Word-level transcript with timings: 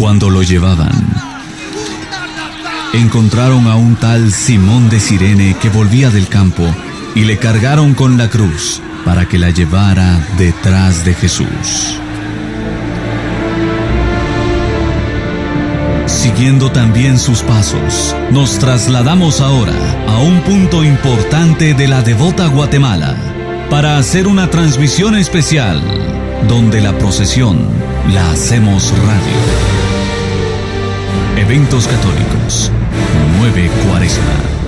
Cuando 0.00 0.30
lo 0.30 0.42
llevaban, 0.42 0.90
encontraron 2.94 3.66
a 3.66 3.76
un 3.76 3.96
tal 3.96 4.32
Simón 4.32 4.88
de 4.88 4.98
Sirene 4.98 5.54
que 5.60 5.68
volvía 5.68 6.08
del 6.08 6.26
campo 6.26 6.64
y 7.14 7.24
le 7.24 7.36
cargaron 7.36 7.92
con 7.92 8.16
la 8.16 8.30
cruz 8.30 8.80
para 9.04 9.28
que 9.28 9.36
la 9.36 9.50
llevara 9.50 10.26
detrás 10.38 11.04
de 11.04 11.12
Jesús. 11.12 12.00
Siguiendo 16.06 16.72
también 16.72 17.18
sus 17.18 17.42
pasos, 17.42 18.16
nos 18.30 18.58
trasladamos 18.58 19.42
ahora 19.42 19.76
a 20.08 20.16
un 20.16 20.40
punto 20.40 20.82
importante 20.82 21.74
de 21.74 21.88
la 21.88 22.00
devota 22.00 22.46
Guatemala 22.46 23.16
para 23.68 23.98
hacer 23.98 24.28
una 24.28 24.48
transmisión 24.48 25.14
especial 25.14 25.82
donde 26.48 26.80
la 26.80 26.96
procesión 26.96 27.58
la 28.14 28.30
hacemos 28.30 28.94
radio. 28.96 29.89
Eventos 31.50 31.88
católicos, 31.88 32.70
9 33.40 33.68
Cuaresma. 33.84 34.59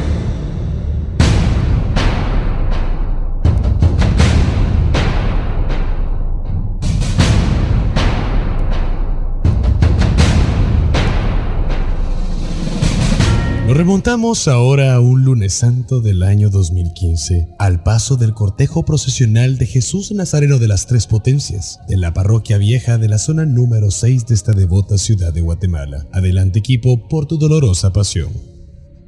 Nos 13.67 13.77
remontamos 13.77 14.49
ahora 14.49 14.93
a 14.95 15.01
un 15.01 15.25
lunes 15.25 15.55
santo 15.55 16.01
del 16.01 16.25
año 16.25 16.51
2015, 16.51 17.47
al 17.61 17.85
paso 17.85 18.17
del 18.17 18.35
cortejo 18.35 18.85
procesional 18.85 19.57
de 19.57 19.67
Jesús 19.67 20.11
Nazareno 20.11 20.59
de 20.59 20.67
las 20.67 20.89
Tres 20.89 21.07
Potencias, 21.07 21.81
de 21.89 21.97
la 21.97 22.13
parroquia 22.13 22.59
vieja 22.59 22.99
de 22.99 23.09
la 23.09 23.19
zona 23.19 23.47
número 23.47 23.93
6 23.93 24.27
de 24.27 24.35
esta 24.35 24.53
devota 24.53 24.99
ciudad 24.99 25.33
de 25.33 25.43
Guatemala. 25.43 26.07
Adelante 26.13 26.59
equipo 26.59 27.09
por 27.09 27.27
tu 27.27 27.39
dolorosa 27.39 27.93
pasión. 27.93 28.33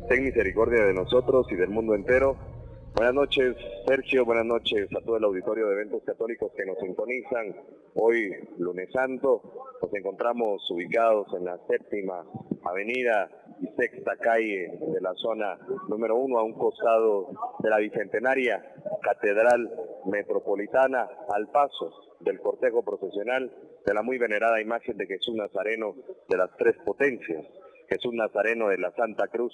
Ten 0.09 0.23
misericordia 0.23 0.84
de 0.84 0.95
nosotros 0.95 1.47
y 1.50 1.56
del 1.56 1.71
mundo 1.71 1.97
entero. 1.97 2.53
Buenas 2.95 3.14
noches, 3.14 3.56
Sergio. 3.89 4.25
Buenas 4.25 4.47
noches 4.47 4.89
a 4.95 5.00
todo 5.05 5.17
el 5.17 5.25
auditorio 5.25 5.67
de 5.67 5.75
eventos 5.75 6.05
católicos 6.05 6.53
que 6.56 6.64
nos 6.64 6.78
sintonizan. 6.78 7.56
Hoy, 7.97 8.31
lunes 8.56 8.89
santo, 8.92 9.42
nos 9.83 9.92
encontramos 9.92 10.70
ubicados 10.70 11.27
en 11.37 11.45
la 11.45 11.59
séptima 11.67 12.25
avenida 12.65 13.28
y 13.61 13.67
sexta 13.77 14.17
calle 14.19 14.78
de 14.81 15.00
la 15.00 15.12
zona 15.15 15.59
número 15.89 16.15
uno, 16.15 16.39
a 16.39 16.45
un 16.45 16.53
costado 16.53 17.31
de 17.59 17.70
la 17.70 17.78
Bicentenaria 17.78 18.65
Catedral 19.03 19.72
Metropolitana, 20.06 21.09
al 21.34 21.48
paso 21.48 21.91
del 22.20 22.39
cortejo 22.39 22.84
procesional 22.84 23.50
de 23.84 23.92
la 23.92 24.03
muy 24.03 24.19
venerada 24.19 24.61
imagen 24.61 24.97
de 24.97 25.06
Jesús 25.06 25.34
Nazareno 25.34 25.97
de 26.28 26.37
las 26.37 26.56
tres 26.59 26.77
potencias, 26.84 27.45
Jesús 27.89 28.15
Nazareno 28.15 28.69
de 28.69 28.78
la 28.78 28.92
Santa 28.92 29.27
Cruz 29.27 29.53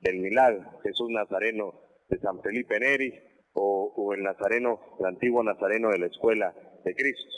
del 0.00 0.20
Milagro, 0.20 0.64
Jesús 0.82 1.10
Nazareno 1.10 1.87
de 2.08 2.18
San 2.20 2.40
Felipe 2.42 2.80
Neri 2.80 3.12
o, 3.54 4.12
el 4.14 4.22
Nazareno, 4.22 4.80
el 5.00 5.06
antiguo 5.06 5.42
Nazareno 5.42 5.90
de 5.90 5.98
la 5.98 6.06
Escuela 6.06 6.54
de 6.84 6.94
Cristo. 6.94 7.30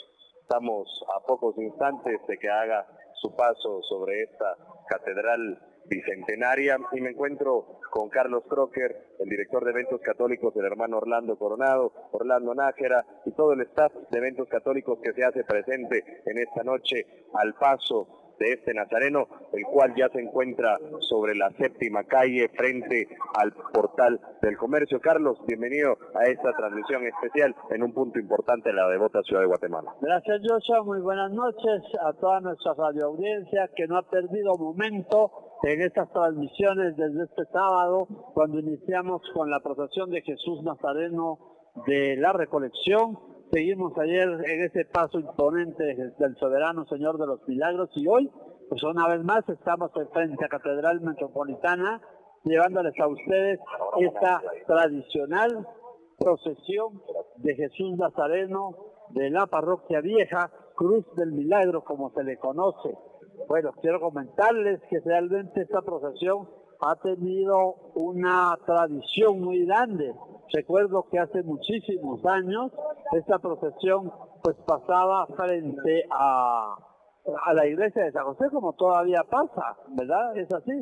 Estamos 0.42 0.88
a 1.16 1.26
pocos 1.26 1.56
instantes 1.58 2.20
de 2.26 2.38
que 2.38 2.48
haga 2.48 2.86
su 3.14 3.34
paso 3.34 3.82
sobre 3.88 4.22
esta 4.22 4.56
catedral 4.88 5.58
bicentenaria 5.86 6.78
y 6.92 7.00
me 7.00 7.10
encuentro 7.10 7.80
con 7.90 8.08
Carlos 8.10 8.44
Crocker, 8.48 9.16
el 9.18 9.28
director 9.28 9.64
de 9.64 9.70
eventos 9.70 10.00
católicos 10.02 10.54
del 10.54 10.66
hermano 10.66 10.98
Orlando 10.98 11.36
Coronado, 11.36 11.92
Orlando 12.12 12.54
Nájera 12.54 13.04
y 13.24 13.32
todo 13.32 13.52
el 13.52 13.62
staff 13.62 13.92
de 14.10 14.18
eventos 14.18 14.48
católicos 14.48 14.98
que 15.02 15.12
se 15.12 15.24
hace 15.24 15.44
presente 15.44 16.22
en 16.26 16.38
esta 16.38 16.62
noche 16.62 17.06
al 17.34 17.54
paso 17.54 18.29
de 18.40 18.54
este 18.54 18.72
nazareno, 18.72 19.28
el 19.52 19.64
cual 19.64 19.94
ya 19.94 20.08
se 20.08 20.20
encuentra 20.20 20.78
sobre 21.00 21.34
la 21.34 21.50
séptima 21.58 22.04
calle 22.04 22.48
frente 22.56 23.06
al 23.34 23.52
portal 23.52 24.18
del 24.40 24.56
comercio. 24.56 24.98
Carlos, 24.98 25.38
bienvenido 25.46 25.98
a 26.14 26.24
esta 26.24 26.52
transmisión 26.54 27.04
especial 27.06 27.54
en 27.70 27.82
un 27.82 27.92
punto 27.92 28.18
importante 28.18 28.70
de 28.70 28.74
la 28.74 28.88
devota 28.88 29.22
ciudad 29.22 29.42
de 29.42 29.46
Guatemala. 29.46 29.94
Gracias, 30.00 30.40
Joshua. 30.48 30.82
Muy 30.82 31.00
buenas 31.00 31.30
noches 31.32 31.82
a 32.02 32.14
toda 32.14 32.40
nuestra 32.40 32.72
radio 32.74 33.06
audiencia 33.06 33.70
que 33.76 33.86
no 33.86 33.98
ha 33.98 34.08
perdido 34.08 34.56
momento 34.56 35.30
en 35.62 35.82
estas 35.82 36.10
transmisiones 36.10 36.96
desde 36.96 37.24
este 37.24 37.44
sábado, 37.52 38.08
cuando 38.32 38.58
iniciamos 38.60 39.20
con 39.34 39.50
la 39.50 39.60
procesión 39.60 40.10
de 40.10 40.22
Jesús 40.22 40.62
Nazareno 40.62 41.38
de 41.86 42.16
la 42.16 42.32
Recolección. 42.32 43.29
Seguimos 43.52 43.98
ayer 43.98 44.28
en 44.46 44.62
ese 44.62 44.84
paso 44.84 45.18
imponente 45.18 45.82
del 46.18 46.36
soberano 46.36 46.86
Señor 46.86 47.18
de 47.18 47.26
los 47.26 47.48
Milagros 47.48 47.90
y 47.96 48.06
hoy, 48.06 48.30
pues 48.68 48.80
una 48.84 49.08
vez 49.08 49.24
más, 49.24 49.48
estamos 49.48 49.90
en 49.96 50.08
frente 50.10 50.44
a 50.44 50.48
Catedral 50.48 51.00
Metropolitana 51.00 52.00
llevándoles 52.44 52.94
a 53.00 53.08
ustedes 53.08 53.58
esta 53.98 54.40
tradicional 54.68 55.66
procesión 56.16 57.02
de 57.38 57.56
Jesús 57.56 57.96
Nazareno 57.96 58.76
de 59.10 59.30
la 59.30 59.48
parroquia 59.48 60.00
vieja, 60.00 60.52
Cruz 60.76 61.04
del 61.16 61.32
Milagro, 61.32 61.82
como 61.82 62.10
se 62.10 62.22
le 62.22 62.38
conoce. 62.38 62.96
Bueno, 63.48 63.72
quiero 63.80 64.00
comentarles 64.00 64.80
que 64.88 65.00
realmente 65.00 65.62
esta 65.62 65.82
procesión 65.82 66.48
ha 66.80 66.94
tenido 66.96 67.74
una 67.96 68.56
tradición 68.64 69.40
muy 69.40 69.66
grande. 69.66 70.14
Recuerdo 70.52 71.06
que 71.10 71.18
hace 71.18 71.42
muchísimos 71.42 72.24
años 72.26 72.72
esta 73.12 73.38
procesión 73.38 74.12
pues 74.42 74.56
pasaba 74.66 75.26
frente 75.36 76.04
a, 76.10 76.76
la 77.54 77.66
iglesia 77.66 78.04
de 78.04 78.12
San 78.12 78.24
José 78.24 78.46
como 78.50 78.72
todavía 78.72 79.22
pasa, 79.30 79.76
¿verdad? 79.88 80.36
Es 80.36 80.52
así. 80.52 80.72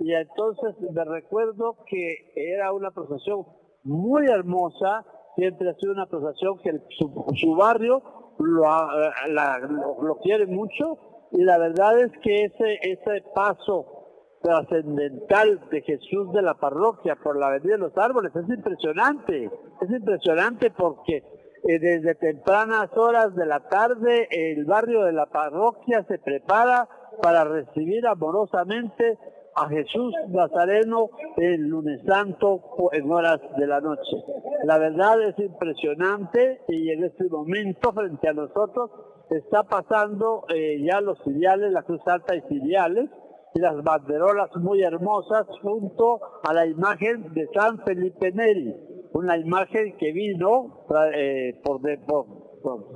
Y 0.00 0.14
entonces 0.14 0.76
me 0.92 1.04
recuerdo 1.04 1.76
que 1.86 2.32
era 2.36 2.72
una 2.72 2.90
procesión 2.90 3.46
muy 3.82 4.26
hermosa, 4.26 5.04
siempre 5.36 5.68
ha 5.68 5.74
sido 5.74 5.92
una 5.92 6.06
procesión 6.06 6.58
que 6.58 6.80
su, 6.98 7.26
su 7.34 7.54
barrio 7.54 8.02
lo, 8.38 8.62
la, 8.62 9.58
lo 10.00 10.18
quiere 10.22 10.46
mucho 10.46 10.98
y 11.32 11.42
la 11.42 11.58
verdad 11.58 11.98
es 11.98 12.12
que 12.22 12.44
ese, 12.44 12.78
ese 12.82 13.22
paso 13.34 13.97
trascendental 14.42 15.60
de 15.70 15.82
Jesús 15.82 16.32
de 16.32 16.42
la 16.42 16.54
parroquia 16.54 17.16
por 17.16 17.38
la 17.38 17.48
avenida 17.48 17.74
de 17.74 17.78
los 17.78 17.96
árboles 17.96 18.34
es 18.34 18.48
impresionante, 18.48 19.50
es 19.80 19.90
impresionante 19.90 20.70
porque 20.70 21.16
eh, 21.16 21.78
desde 21.78 22.14
tempranas 22.14 22.90
horas 22.96 23.34
de 23.34 23.46
la 23.46 23.60
tarde 23.68 24.28
el 24.30 24.64
barrio 24.64 25.04
de 25.04 25.12
la 25.12 25.26
parroquia 25.26 26.04
se 26.08 26.18
prepara 26.18 26.88
para 27.20 27.44
recibir 27.44 28.06
amorosamente 28.06 29.18
a 29.56 29.68
Jesús 29.68 30.14
Nazareno 30.28 31.10
el 31.36 31.62
lunes 31.62 32.00
santo 32.06 32.62
en 32.92 33.10
horas 33.10 33.40
de 33.56 33.66
la 33.66 33.80
noche. 33.80 34.16
La 34.64 34.78
verdad 34.78 35.20
es 35.22 35.38
impresionante 35.38 36.60
y 36.68 36.90
en 36.90 37.04
este 37.04 37.24
momento 37.28 37.92
frente 37.92 38.28
a 38.28 38.34
nosotros 38.34 38.90
está 39.30 39.64
pasando 39.64 40.44
eh, 40.48 40.80
ya 40.80 41.00
los 41.00 41.20
filiales, 41.24 41.72
la 41.72 41.82
Cruz 41.82 42.00
Alta 42.06 42.36
y 42.36 42.40
filiales, 42.42 43.10
y 43.54 43.60
las 43.60 43.82
banderolas 43.82 44.54
muy 44.56 44.82
hermosas 44.82 45.46
junto 45.62 46.20
a 46.42 46.52
la 46.52 46.66
imagen 46.66 47.32
de 47.32 47.48
San 47.54 47.78
Felipe 47.84 48.32
Neri, 48.32 48.74
una 49.12 49.36
imagen 49.36 49.96
que 49.96 50.12
vino, 50.12 50.84
eh, 51.14 51.60
por, 51.64 51.80
de, 51.80 51.98
por, 51.98 52.26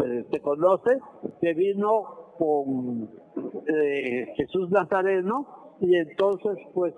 eh, 0.05 0.25
se 0.31 0.41
conoce, 0.41 0.99
que 1.41 1.55
vino 1.55 2.35
con 2.39 3.11
eh, 3.67 4.27
Jesús 4.37 4.71
Nazareno 4.71 5.77
y 5.81 5.97
entonces 5.97 6.59
pues 6.75 6.95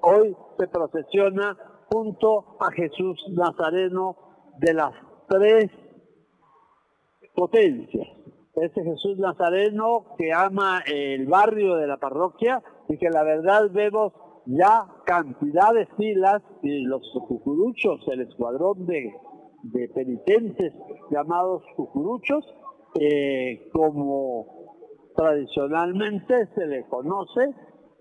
hoy 0.00 0.36
se 0.58 0.66
procesiona 0.68 1.56
junto 1.92 2.56
a 2.60 2.72
Jesús 2.72 3.22
Nazareno 3.30 4.16
de 4.58 4.74
las 4.74 4.92
tres 5.28 5.70
potencias 7.34 8.21
ese 8.54 8.84
Jesús 8.84 9.18
Nazareno 9.18 10.04
que 10.18 10.32
ama 10.32 10.82
el 10.86 11.26
barrio 11.26 11.76
de 11.76 11.86
la 11.86 11.96
parroquia 11.96 12.62
y 12.88 12.98
que 12.98 13.10
la 13.10 13.22
verdad 13.22 13.70
vemos 13.70 14.12
ya 14.46 14.86
cantidad 15.06 15.72
de 15.72 15.86
filas 15.96 16.42
y 16.62 16.82
los 16.84 17.02
cucuruchos, 17.26 18.00
el 18.08 18.22
escuadrón 18.22 18.86
de, 18.86 19.12
de 19.62 19.88
penitentes 19.88 20.72
llamados 21.10 21.62
cucuruchos, 21.76 22.44
eh, 23.00 23.70
como 23.72 24.46
tradicionalmente 25.16 26.48
se 26.54 26.66
le 26.66 26.86
conoce, 26.88 27.54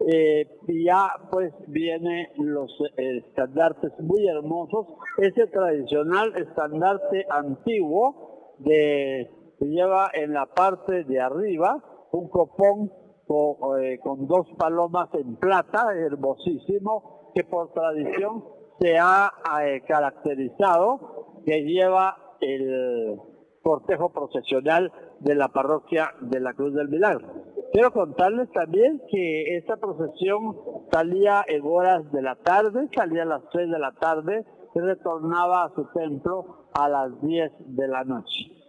eh, 0.08 0.48
ya 0.68 1.10
pues 1.32 1.54
vienen 1.68 2.28
los 2.38 2.72
eh, 2.98 3.22
estandartes 3.28 3.92
muy 4.00 4.28
hermosos, 4.28 4.88
ese 5.18 5.48
tradicional 5.48 6.34
estandarte 6.36 7.26
antiguo 7.30 8.56
de 8.60 9.30
se 9.62 9.68
lleva 9.68 10.10
en 10.14 10.34
la 10.34 10.48
parte 10.48 11.04
de 11.04 11.22
arriba 11.22 11.78
un 12.12 12.30
copón 12.30 12.92
con, 13.28 13.80
eh, 13.80 14.00
con, 14.00 14.28
dos 14.28 14.48
palomas 14.58 15.10
en 15.14 15.36
plata, 15.36 15.94
hermosísimo, 15.96 17.32
que 17.36 17.44
por 17.44 17.72
tradición 17.72 18.44
se 18.80 18.98
ha 18.98 19.32
eh, 19.64 19.84
caracterizado, 19.88 21.44
que 21.46 21.62
lleva 21.62 22.38
el 22.42 23.20
cortejo 23.62 24.12
procesional 24.12 24.92
de 25.20 25.36
la 25.36 25.50
parroquia 25.50 26.12
de 26.22 26.40
la 26.40 26.54
Cruz 26.54 26.74
del 26.74 26.90
Milagro. 26.90 27.28
Quiero 27.72 27.92
contarles 27.94 28.52
también 28.52 29.00
que 29.12 29.58
esta 29.58 29.78
procesión 29.78 30.58
salía 30.92 31.46
en 31.48 31.62
horas 31.64 32.12
de 32.12 32.24
la 32.24 32.36
tarde, 32.36 32.90
salía 32.96 33.22
a 33.22 33.28
las 33.28 33.44
3 33.52 33.70
de 33.70 33.80
la 33.80 33.92
tarde 33.92 34.44
y 34.74 34.80
retornaba 34.80 35.66
a 35.66 35.76
su 35.76 35.86
templo 35.94 36.66
a 36.74 36.90
las 36.90 37.22
10 37.22 37.52
de 37.60 37.88
la 37.88 38.04
noche. 38.04 38.61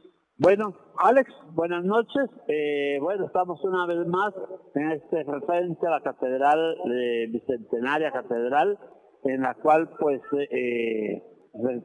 Bueno, 0.42 0.74
Alex, 0.98 1.30
buenas 1.52 1.84
noches. 1.84 2.28
Eh, 2.48 2.98
bueno, 3.00 3.26
estamos 3.26 3.62
una 3.62 3.86
vez 3.86 4.04
más 4.08 4.34
en 4.74 4.90
este 4.90 5.22
referente 5.22 5.86
a 5.86 5.90
la 5.90 6.00
Catedral 6.00 6.78
de 6.84 7.28
Bicentenaria 7.30 8.10
Catedral, 8.10 8.76
en 9.22 9.42
la 9.42 9.54
cual 9.54 9.90
pues 10.00 10.20
eh, 10.50 11.22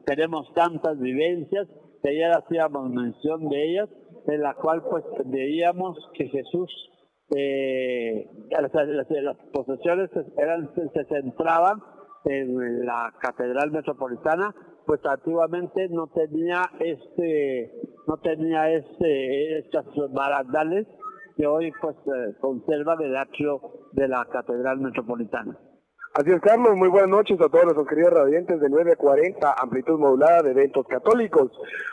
tenemos 0.04 0.52
tantas 0.54 0.98
vivencias 0.98 1.68
que 2.02 2.08
ayer 2.08 2.32
hacíamos 2.32 2.90
mención 2.90 3.48
de 3.48 3.70
ellas, 3.70 3.88
en 4.26 4.42
la 4.42 4.54
cual 4.54 4.82
pues 4.90 5.04
veíamos 5.26 5.96
que 6.14 6.26
Jesús, 6.26 6.68
eh, 7.36 8.28
las, 8.50 8.74
las, 8.74 9.36
posesiones 9.52 10.10
eran, 10.36 10.68
se 10.74 11.04
centraban 11.04 11.78
en 12.24 12.84
la 12.84 13.14
Catedral 13.20 13.70
Metropolitana, 13.70 14.52
pues 14.88 15.04
antiguamente 15.04 15.86
no 15.90 16.06
tenía 16.06 16.70
este 16.80 17.70
no 18.06 18.16
tenía 18.16 18.70
este 18.70 19.58
estas 19.58 19.84
barandales 20.14 20.86
que 21.36 21.46
hoy 21.46 21.70
pues 21.78 21.94
eh, 22.06 22.34
conserva 22.40 22.96
el 22.98 23.14
atrio 23.14 23.60
de 23.92 24.08
la 24.08 24.24
Catedral 24.32 24.80
Metropolitana. 24.80 25.58
Así 26.14 26.30
es, 26.30 26.40
Carlos. 26.40 26.74
Muy 26.74 26.88
buenas 26.88 27.10
noches 27.10 27.38
a 27.38 27.50
todos 27.50 27.64
nuestros 27.64 27.86
queridos 27.86 28.14
radiantes 28.14 28.58
de 28.60 28.70
940, 28.70 29.56
amplitud 29.60 29.98
modulada 29.98 30.40
de 30.42 30.52
eventos 30.52 30.86
católicos. 30.88 31.52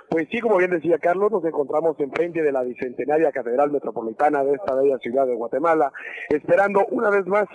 Pues 0.10 0.28
sí, 0.32 0.40
como 0.40 0.56
bien 0.56 0.72
decía 0.72 0.98
Carlos, 0.98 1.34
nos 1.34 1.44
encontramos 1.44 2.00
enfrente 2.00 2.42
de 2.42 2.52
la 2.54 2.64
bicentenaria 2.64 3.34
Catedral 3.34 3.72
Metropolitana 3.72 4.42
de 4.46 4.54
esta 4.54 4.74
bella 4.74 4.98
ciudad 5.00 5.28
de 5.28 5.36
Guatemala, 5.36 5.92
esperando 6.30 6.86
una 6.92 7.10
vez 7.10 7.28
más 7.28 7.46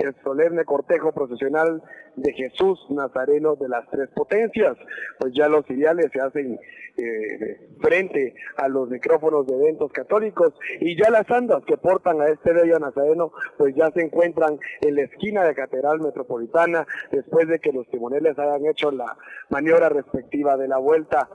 el 0.00 0.14
solemne 0.22 0.64
cortejo 0.64 1.12
procesional 1.12 1.82
de 2.16 2.32
Jesús 2.32 2.78
Nazareno 2.90 3.56
de 3.56 3.68
las 3.68 3.88
Tres 3.90 4.08
Potencias. 4.14 4.76
Pues 5.18 5.32
ya 5.34 5.48
los 5.48 5.66
filiales 5.66 6.06
se 6.12 6.20
hacen 6.20 6.58
eh, 6.96 7.68
frente 7.80 8.34
a 8.56 8.68
los 8.68 8.88
micrófonos 8.88 9.46
de 9.46 9.54
eventos 9.54 9.92
católicos 9.92 10.52
y 10.80 10.96
ya 11.00 11.10
las 11.10 11.30
andas 11.30 11.64
que 11.64 11.76
portan 11.76 12.20
a 12.20 12.28
este 12.28 12.52
bello 12.52 12.78
Nazareno 12.78 13.32
pues 13.56 13.74
ya 13.74 13.90
se 13.92 14.02
encuentran 14.02 14.58
en 14.80 14.96
la 14.96 15.02
esquina 15.02 15.44
de 15.44 15.54
Catedral 15.54 16.00
Metropolitana 16.00 16.86
después 17.10 17.48
de 17.48 17.58
que 17.58 17.72
los 17.72 17.88
timoneles 17.88 18.38
hayan 18.38 18.66
hecho 18.66 18.90
la 18.90 19.16
maniobra 19.48 19.88
respectiva 19.88 20.56
de 20.56 20.68
la 20.68 20.78
vuelta 20.78 21.28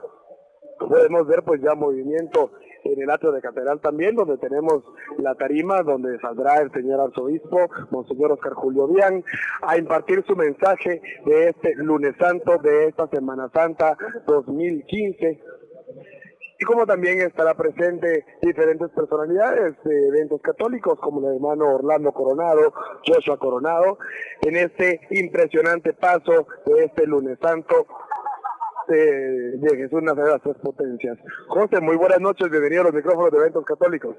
podemos 0.78 1.26
ver 1.26 1.42
pues 1.42 1.60
ya 1.62 1.74
movimiento 1.74 2.52
en 2.92 3.02
el 3.02 3.10
atrio 3.10 3.32
de 3.32 3.40
catedral 3.40 3.80
también, 3.80 4.14
donde 4.14 4.38
tenemos 4.38 4.82
la 5.18 5.34
tarima, 5.34 5.82
donde 5.82 6.18
saldrá 6.20 6.58
el 6.58 6.70
señor 6.72 7.00
arzobispo, 7.00 7.68
Monseñor 7.90 8.32
Oscar 8.32 8.54
Julio 8.54 8.88
Bian, 8.88 9.24
a 9.62 9.76
impartir 9.76 10.24
su 10.26 10.36
mensaje 10.36 11.00
de 11.24 11.48
este 11.48 11.74
lunes 11.76 12.14
santo, 12.18 12.58
de 12.58 12.88
esta 12.88 13.06
Semana 13.08 13.50
Santa 13.52 13.96
2015 14.26 15.40
y 16.58 16.64
como 16.64 16.86
también 16.86 17.20
estará 17.20 17.54
presente 17.54 18.24
diferentes 18.40 18.88
personalidades 18.90 19.74
de 19.84 20.08
eventos 20.08 20.40
católicos 20.40 20.98
como 21.00 21.20
el 21.20 21.34
hermano 21.34 21.74
Orlando 21.74 22.12
Coronado, 22.12 22.72
Joshua 23.06 23.38
Coronado, 23.38 23.98
en 24.42 24.56
este 24.56 25.00
impresionante 25.10 25.92
paso 25.92 26.46
de 26.64 26.84
este 26.84 27.06
lunes 27.06 27.38
santo 27.42 27.86
de, 28.88 29.76
Jesús 29.76 30.02
Nazaret 30.02 30.32
las 30.32 30.42
tres 30.42 30.56
potencias. 30.62 31.18
José, 31.48 31.80
muy 31.80 31.96
buenas 31.96 32.20
noches, 32.20 32.50
bienvenido 32.50 32.82
a 32.82 32.84
los 32.84 32.94
micrófonos 32.94 33.30
de 33.32 33.38
eventos 33.38 33.64
católicos. 33.64 34.16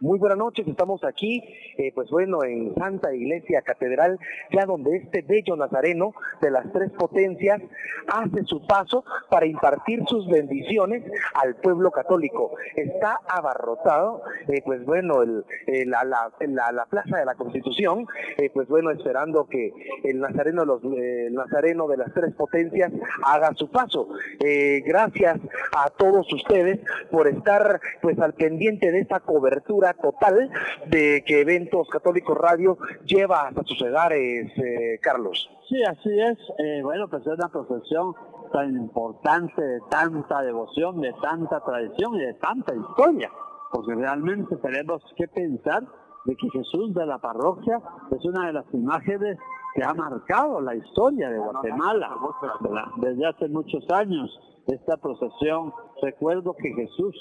Muy 0.00 0.20
buenas 0.20 0.38
noches, 0.38 0.64
estamos 0.68 1.02
aquí, 1.02 1.42
eh, 1.76 1.90
pues 1.92 2.08
bueno, 2.08 2.44
en 2.44 2.72
Santa 2.76 3.12
Iglesia 3.12 3.62
Catedral, 3.62 4.16
ya 4.52 4.64
donde 4.64 4.96
este 4.96 5.22
bello 5.22 5.56
nazareno 5.56 6.14
de 6.40 6.52
las 6.52 6.72
tres 6.72 6.92
potencias 6.92 7.60
hace 8.06 8.44
su 8.44 8.64
paso 8.64 9.04
para 9.28 9.46
impartir 9.46 10.04
sus 10.06 10.28
bendiciones 10.28 11.02
al 11.34 11.56
pueblo 11.56 11.90
católico. 11.90 12.52
Está 12.76 13.18
abarrotado, 13.26 14.22
eh, 14.46 14.62
pues 14.64 14.84
bueno, 14.84 15.24
la, 15.24 16.04
la, 16.04 16.86
plaza 16.86 17.16
de 17.18 17.24
la 17.24 17.34
Constitución, 17.34 18.06
eh, 18.36 18.50
pues 18.54 18.68
bueno, 18.68 18.92
esperando 18.92 19.48
que 19.48 19.72
el 20.04 20.20
nazareno 20.20 20.64
de 21.88 21.96
las 21.96 22.14
tres 22.14 22.34
potencias 22.36 22.92
haga 23.24 23.52
su 23.56 23.68
paso. 23.68 24.08
gracias 24.86 25.40
a 25.76 25.90
todos 25.90 26.32
ustedes 26.32 26.78
por 27.10 27.26
estar 27.26 27.80
pues 28.00 28.16
al 28.20 28.34
pendiente 28.34 28.92
de 28.92 29.00
esta 29.00 29.18
cobertura 29.18 29.87
total 29.94 30.50
de 30.86 31.22
que 31.26 31.40
Eventos 31.40 31.88
Católicos 31.88 32.36
Radio 32.36 32.78
lleva 33.04 33.48
hasta 33.48 33.62
sus 33.64 33.80
hogares, 33.82 34.50
eh, 34.56 34.98
Carlos. 35.00 35.50
Sí, 35.68 35.82
así 35.84 36.20
es. 36.20 36.38
Eh, 36.58 36.80
bueno, 36.82 37.08
pues 37.08 37.22
es 37.26 37.32
una 37.34 37.48
procesión 37.48 38.14
tan 38.52 38.74
importante, 38.74 39.60
de 39.60 39.80
tanta 39.90 40.42
devoción, 40.42 41.00
de 41.00 41.12
tanta 41.22 41.60
tradición 41.60 42.14
y 42.16 42.20
de 42.20 42.34
tanta 42.34 42.74
historia, 42.74 43.30
porque 43.70 43.94
realmente 43.94 44.56
tenemos 44.56 45.02
que 45.16 45.28
pensar 45.28 45.82
de 46.24 46.36
que 46.36 46.48
Jesús 46.50 46.94
de 46.94 47.06
la 47.06 47.18
parroquia 47.18 47.80
es 48.10 48.24
una 48.24 48.46
de 48.46 48.52
las 48.54 48.66
imágenes 48.72 49.38
que 49.74 49.84
ha 49.84 49.94
marcado 49.94 50.60
la 50.60 50.74
historia 50.74 51.30
de 51.30 51.38
Guatemala 51.38 52.10
desde 52.96 53.26
hace 53.26 53.48
muchos 53.48 53.88
años 53.90 54.30
esta 54.68 54.96
procesión. 54.96 55.72
Recuerdo 56.02 56.54
que 56.54 56.72
Jesús 56.74 57.14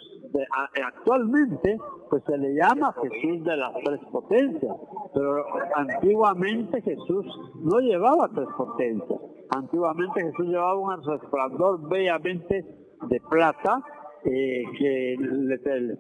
actualmente 0.84 1.78
pues 2.10 2.24
se 2.26 2.38
le 2.38 2.54
llama 2.54 2.94
Jesús 3.02 3.44
de 3.44 3.58
las 3.58 3.74
tres 3.84 4.00
potencias, 4.12 4.76
pero 5.14 5.46
antiguamente 5.76 6.82
Jesús 6.82 7.26
no 7.56 7.80
llevaba 7.80 8.30
tres 8.34 8.48
potencias. 8.56 9.20
Antiguamente 9.56 10.22
Jesús 10.22 10.48
llevaba 10.48 10.76
un 10.76 11.04
resplandor 11.04 11.88
bellamente 11.88 12.66
de 13.10 13.22
plata 13.30 13.82
eh, 14.26 14.64
que 14.78 15.16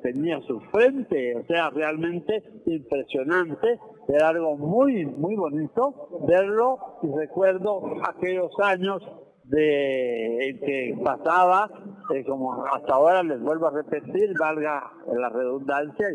tenía 0.02 0.42
su 0.42 0.60
frente, 0.72 1.36
o 1.38 1.46
sea, 1.46 1.70
realmente 1.70 2.44
impresionante, 2.66 3.80
era 4.10 4.30
algo 4.30 4.58
muy, 4.58 5.06
muy 5.06 5.36
bonito 5.36 6.10
verlo 6.28 6.78
y 7.04 7.16
recuerdo 7.16 7.82
aquellos 8.08 8.52
años 8.60 9.04
de 9.48 10.60
que 10.66 10.98
pasaba, 11.04 11.70
eh, 12.14 12.24
como 12.26 12.66
hasta 12.66 12.94
ahora 12.94 13.24
les 13.24 13.42
vuelvo 13.42 13.68
a 13.68 13.72
repetir, 13.72 14.34
valga 14.38 14.92
la 15.14 15.30
redundancia, 15.30 16.08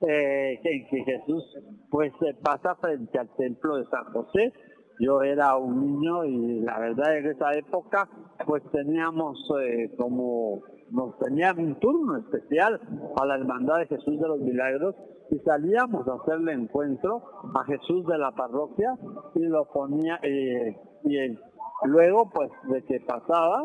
eh, 0.00 0.60
que, 0.62 1.04
Jesús 1.04 1.44
pues 1.90 2.12
pasa 2.42 2.74
frente 2.76 3.18
al 3.18 3.28
templo 3.36 3.76
de 3.76 3.84
San 3.86 4.04
José. 4.12 4.52
Yo 5.00 5.22
era 5.22 5.56
un 5.56 5.80
niño 5.80 6.24
y 6.24 6.60
la 6.60 6.78
verdad 6.78 7.18
en 7.18 7.26
esa 7.26 7.52
época 7.54 8.08
pues 8.46 8.62
teníamos 8.70 9.36
eh, 9.60 9.90
como 9.96 10.62
nos 10.90 11.18
tenían 11.18 11.58
un 11.58 11.78
turno 11.80 12.18
especial 12.18 12.80
a 13.20 13.26
la 13.26 13.34
Hermandad 13.36 13.78
de 13.78 13.86
Jesús 13.86 14.20
de 14.20 14.28
los 14.28 14.38
Milagros 14.40 14.94
y 15.30 15.38
salíamos 15.40 16.06
a 16.06 16.14
hacerle 16.14 16.52
encuentro 16.52 17.22
a 17.54 17.64
Jesús 17.64 18.06
de 18.06 18.18
la 18.18 18.30
parroquia 18.32 18.94
y 19.34 19.40
lo 19.40 19.64
ponía 19.72 20.20
y 20.22 21.16
el 21.16 21.38
Luego, 21.82 22.30
pues, 22.30 22.50
de 22.64 22.82
que 22.84 23.00
pasaba, 23.00 23.64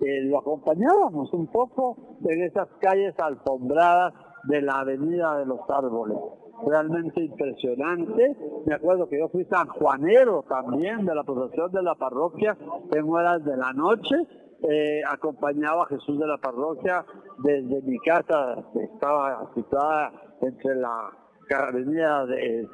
eh, 0.00 0.22
lo 0.24 0.38
acompañábamos 0.38 1.32
un 1.32 1.46
poco 1.46 1.96
en 2.24 2.42
esas 2.42 2.68
calles 2.80 3.14
alfombradas 3.18 4.12
de 4.44 4.60
la 4.60 4.80
Avenida 4.80 5.38
de 5.38 5.46
los 5.46 5.60
Árboles. 5.68 6.18
Realmente 6.66 7.22
impresionante. 7.22 8.36
Me 8.66 8.74
acuerdo 8.74 9.08
que 9.08 9.18
yo 9.18 9.28
fui 9.28 9.44
San 9.44 9.66
Juanero 9.68 10.44
también 10.48 11.04
de 11.04 11.14
la 11.14 11.24
procesión 11.24 11.70
de 11.72 11.82
la 11.82 11.94
parroquia 11.94 12.56
en 12.92 13.08
horas 13.08 13.44
de 13.44 13.56
la 13.56 13.72
noche. 13.72 14.16
Eh, 14.68 15.02
acompañaba 15.08 15.82
a 15.82 15.86
Jesús 15.86 16.18
de 16.18 16.26
la 16.26 16.38
parroquia 16.38 17.04
desde 17.38 17.82
mi 17.82 17.98
casa, 17.98 18.64
que 18.72 18.84
estaba 18.84 19.50
situada 19.54 20.12
entre 20.40 20.76
la 20.76 21.10
avenida 21.50 22.26
de, 22.26 22.66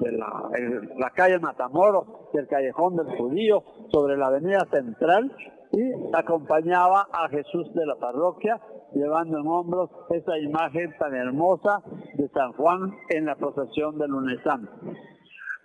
la, 0.99 1.11
calle 1.11 1.39
Matamoros 1.39 2.07
y 2.33 2.39
el 2.39 2.47
callejón 2.47 2.97
del 2.97 3.17
judío 3.17 3.63
sobre 3.91 4.17
la 4.17 4.27
avenida 4.27 4.67
central 4.71 5.35
y 5.73 5.93
acompañaba 6.13 7.07
a 7.13 7.29
Jesús 7.29 7.73
de 7.75 7.87
la 7.87 7.97
parroquia 7.97 8.61
llevando 8.95 9.39
en 9.39 9.47
hombros 9.47 9.91
esa 10.11 10.39
imagen 10.39 10.95
tan 10.99 11.15
hermosa 11.15 11.83
de 12.15 12.29
San 12.29 12.53
Juan 12.55 12.93
en 13.11 13.27
la 13.27 13.37
procesión 13.37 13.99
del 13.99 14.11
lunes 14.11 14.41
santo. 14.43 14.71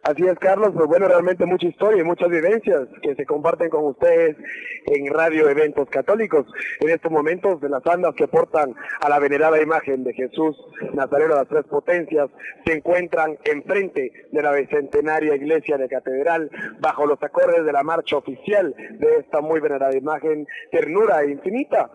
Así 0.05 0.21
es, 0.21 0.37
Carlos, 0.37 0.69
pues 0.75 0.87
bueno, 0.87 1.07
realmente 1.07 1.47
mucha 1.47 1.65
historia 1.65 2.01
y 2.01 2.05
muchas 2.05 2.29
vivencias 2.29 2.81
que 3.01 3.15
se 3.15 3.25
comparten 3.25 3.69
con 3.69 3.85
ustedes 3.85 4.37
en 4.85 5.11
Radio 5.11 5.49
Eventos 5.49 5.89
Católicos. 5.89 6.45
En 6.79 6.89
estos 6.89 7.11
momentos, 7.11 7.59
de 7.59 7.69
las 7.69 7.83
andas 7.87 8.13
que 8.13 8.27
portan 8.27 8.75
a 9.01 9.09
la 9.09 9.17
venerada 9.17 9.59
imagen 9.59 10.03
de 10.03 10.13
Jesús 10.13 10.55
Nazareno 10.93 11.33
de 11.33 11.39
las 11.39 11.47
Tres 11.47 11.63
Potencias 11.63 12.29
se 12.67 12.73
encuentran 12.73 13.39
enfrente 13.45 14.11
de 14.31 14.41
la 14.43 14.51
bicentenaria 14.51 15.35
iglesia 15.35 15.75
de 15.79 15.89
Catedral, 15.89 16.51
bajo 16.79 17.07
los 17.07 17.21
acordes 17.23 17.65
de 17.65 17.73
la 17.73 17.81
marcha 17.81 18.17
oficial 18.17 18.75
de 18.77 19.07
esta 19.17 19.41
muy 19.41 19.59
venerada 19.59 19.97
imagen, 19.97 20.45
ternura 20.69 21.25
infinita 21.25 21.89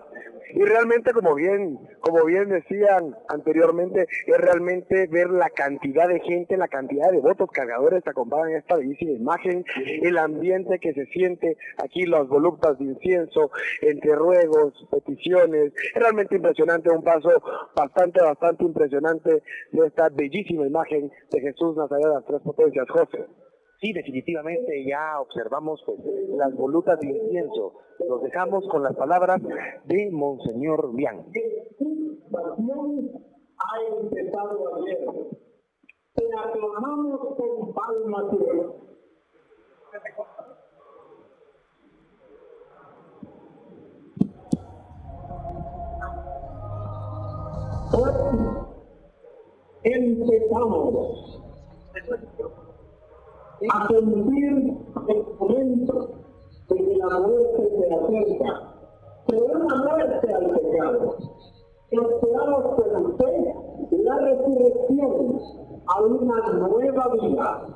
Y 0.54 0.62
realmente, 0.62 1.12
como 1.12 1.34
bien, 1.34 1.78
como 2.00 2.24
bien 2.24 2.48
decían 2.48 3.14
anteriormente, 3.28 4.06
es 4.26 4.38
realmente 4.38 5.06
ver 5.06 5.30
la 5.30 5.50
cantidad 5.50 6.08
de 6.08 6.20
gente, 6.20 6.56
la 6.56 6.68
cantidad 6.68 7.10
de 7.10 7.18
votos 7.18 7.50
cargadores 7.52 8.02
que 8.02 8.10
acompañan 8.10 8.56
esta 8.56 8.76
bellísima 8.76 9.12
imagen, 9.12 9.64
el 10.02 10.18
ambiente 10.18 10.78
que 10.78 10.92
se 10.92 11.06
siente 11.06 11.56
aquí, 11.82 12.06
las 12.06 12.26
voluptas 12.28 12.78
de 12.78 12.84
incienso, 12.84 13.50
entre 13.82 14.14
ruegos, 14.14 14.72
peticiones. 14.90 15.72
Es 15.94 16.00
realmente 16.00 16.36
impresionante, 16.36 16.90
un 16.90 17.02
paso 17.02 17.30
bastante, 17.74 18.20
bastante 18.22 18.64
impresionante 18.64 19.42
de 19.72 19.86
esta 19.86 20.08
bellísima 20.08 20.66
imagen 20.66 21.10
de 21.30 21.40
Jesús 21.40 21.76
Nazaret 21.76 22.06
de 22.06 22.14
las 22.14 22.24
Tres 22.24 22.40
Potencias. 22.42 22.86
José. 22.90 23.49
Sí, 23.80 23.94
definitivamente 23.94 24.84
ya 24.84 25.18
observamos 25.20 25.82
pues, 25.86 25.98
las 26.36 26.54
volutas 26.54 27.00
de 27.00 27.08
incienso. 27.08 27.72
Los 28.06 28.22
dejamos 28.22 28.68
con 28.68 28.82
las 28.82 28.94
palabras 28.94 29.40
de 29.84 30.10
Monseñor 30.10 30.94
Bian. 30.94 31.24
ha 33.58 33.80
empezado 34.02 34.74
ayer. 34.76 35.08
Te 36.14 36.24
aclamamos 36.38 37.36
con 37.36 37.72
palmas 37.72 38.24
Hoy 47.92 48.10
empezamos 49.82 51.40
a 53.68 53.88
sentir 53.88 54.78
el 55.08 55.24
momento 55.38 56.08
de 56.68 56.76
que 56.76 56.96
la 56.96 57.18
muerte 57.18 57.70
se 57.78 57.94
acerca, 57.94 58.74
pero 59.26 59.44
una 59.46 59.76
muerte 59.76 60.34
al 60.34 60.50
pecado. 60.50 61.16
Esperamos 61.90 62.64
con 62.76 63.06
usted 63.06 63.54
la 63.90 64.18
resurrección 64.18 65.40
a 65.86 66.02
una 66.02 66.52
nueva 66.68 67.08
vida. 67.20 67.66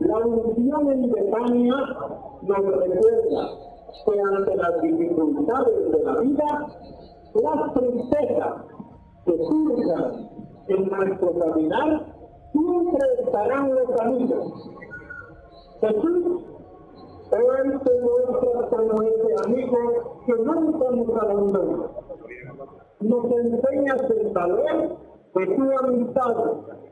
La 0.00 0.18
unción 0.18 0.90
en 0.90 1.10
Betania 1.10 1.74
nos 2.42 2.58
recuerda 2.58 3.48
que 4.04 4.20
ante 4.20 4.56
las 4.56 4.82
dificultades 4.82 5.92
de 5.92 6.04
la 6.04 6.20
vida, 6.20 6.66
las 7.34 7.74
tristezas 7.74 8.54
que 9.24 9.38
surjan 9.38 10.30
en 10.68 10.88
nuestro 10.88 11.38
caminar 11.38 12.19
siempre 12.60 13.06
estarán 13.24 13.74
los 13.74 14.00
amigos. 14.00 14.70
Jesús 15.80 16.44
hoy 17.32 17.78
te 17.84 18.00
muestra 18.00 18.68
como 18.68 19.02
ese 19.02 19.34
amigo 19.44 20.22
que 20.26 20.32
nunca 20.34 20.90
nos 20.90 21.22
abandona. 21.22 21.90
Nos 23.00 23.24
enseñas 23.24 24.10
el 24.10 24.32
valor 24.32 24.98
de 25.34 25.46
tu 25.46 25.78
amistad 25.78 26.36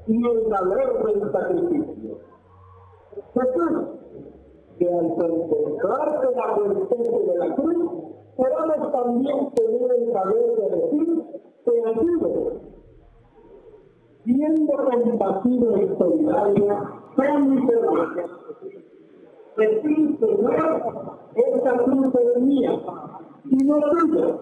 y 0.07 0.27
el 0.27 0.49
valor 0.49 1.07
del 1.07 1.33
sacrificio. 1.33 2.19
Jesús, 3.35 3.73
que 4.79 4.89
al 4.89 5.09
contemplarte 5.17 6.27
bajo 6.35 6.65
el 6.65 6.79
peso 6.87 7.19
de 7.27 7.37
la 7.37 7.55
cruz, 7.57 7.91
podamos 8.37 8.93
también 8.93 9.51
tener 9.55 9.93
el 9.93 10.11
valor 10.13 10.57
de 10.57 10.77
decir, 10.77 11.25
te 11.65 11.85
ayudo 11.85 12.68
siendo 14.29 14.73
compasivo 14.77 15.79
y 15.79 15.89
solidario 15.97 16.67
con 17.17 17.51
mis 17.51 17.71
hermanos. 17.71 18.31
Decir, 19.57 20.19
Señor, 20.21 21.19
esta 21.35 21.79
cruz 21.79 22.15
mía 22.43 22.79
y 23.47 23.57
no 23.65 23.81
tuya, 23.81 24.39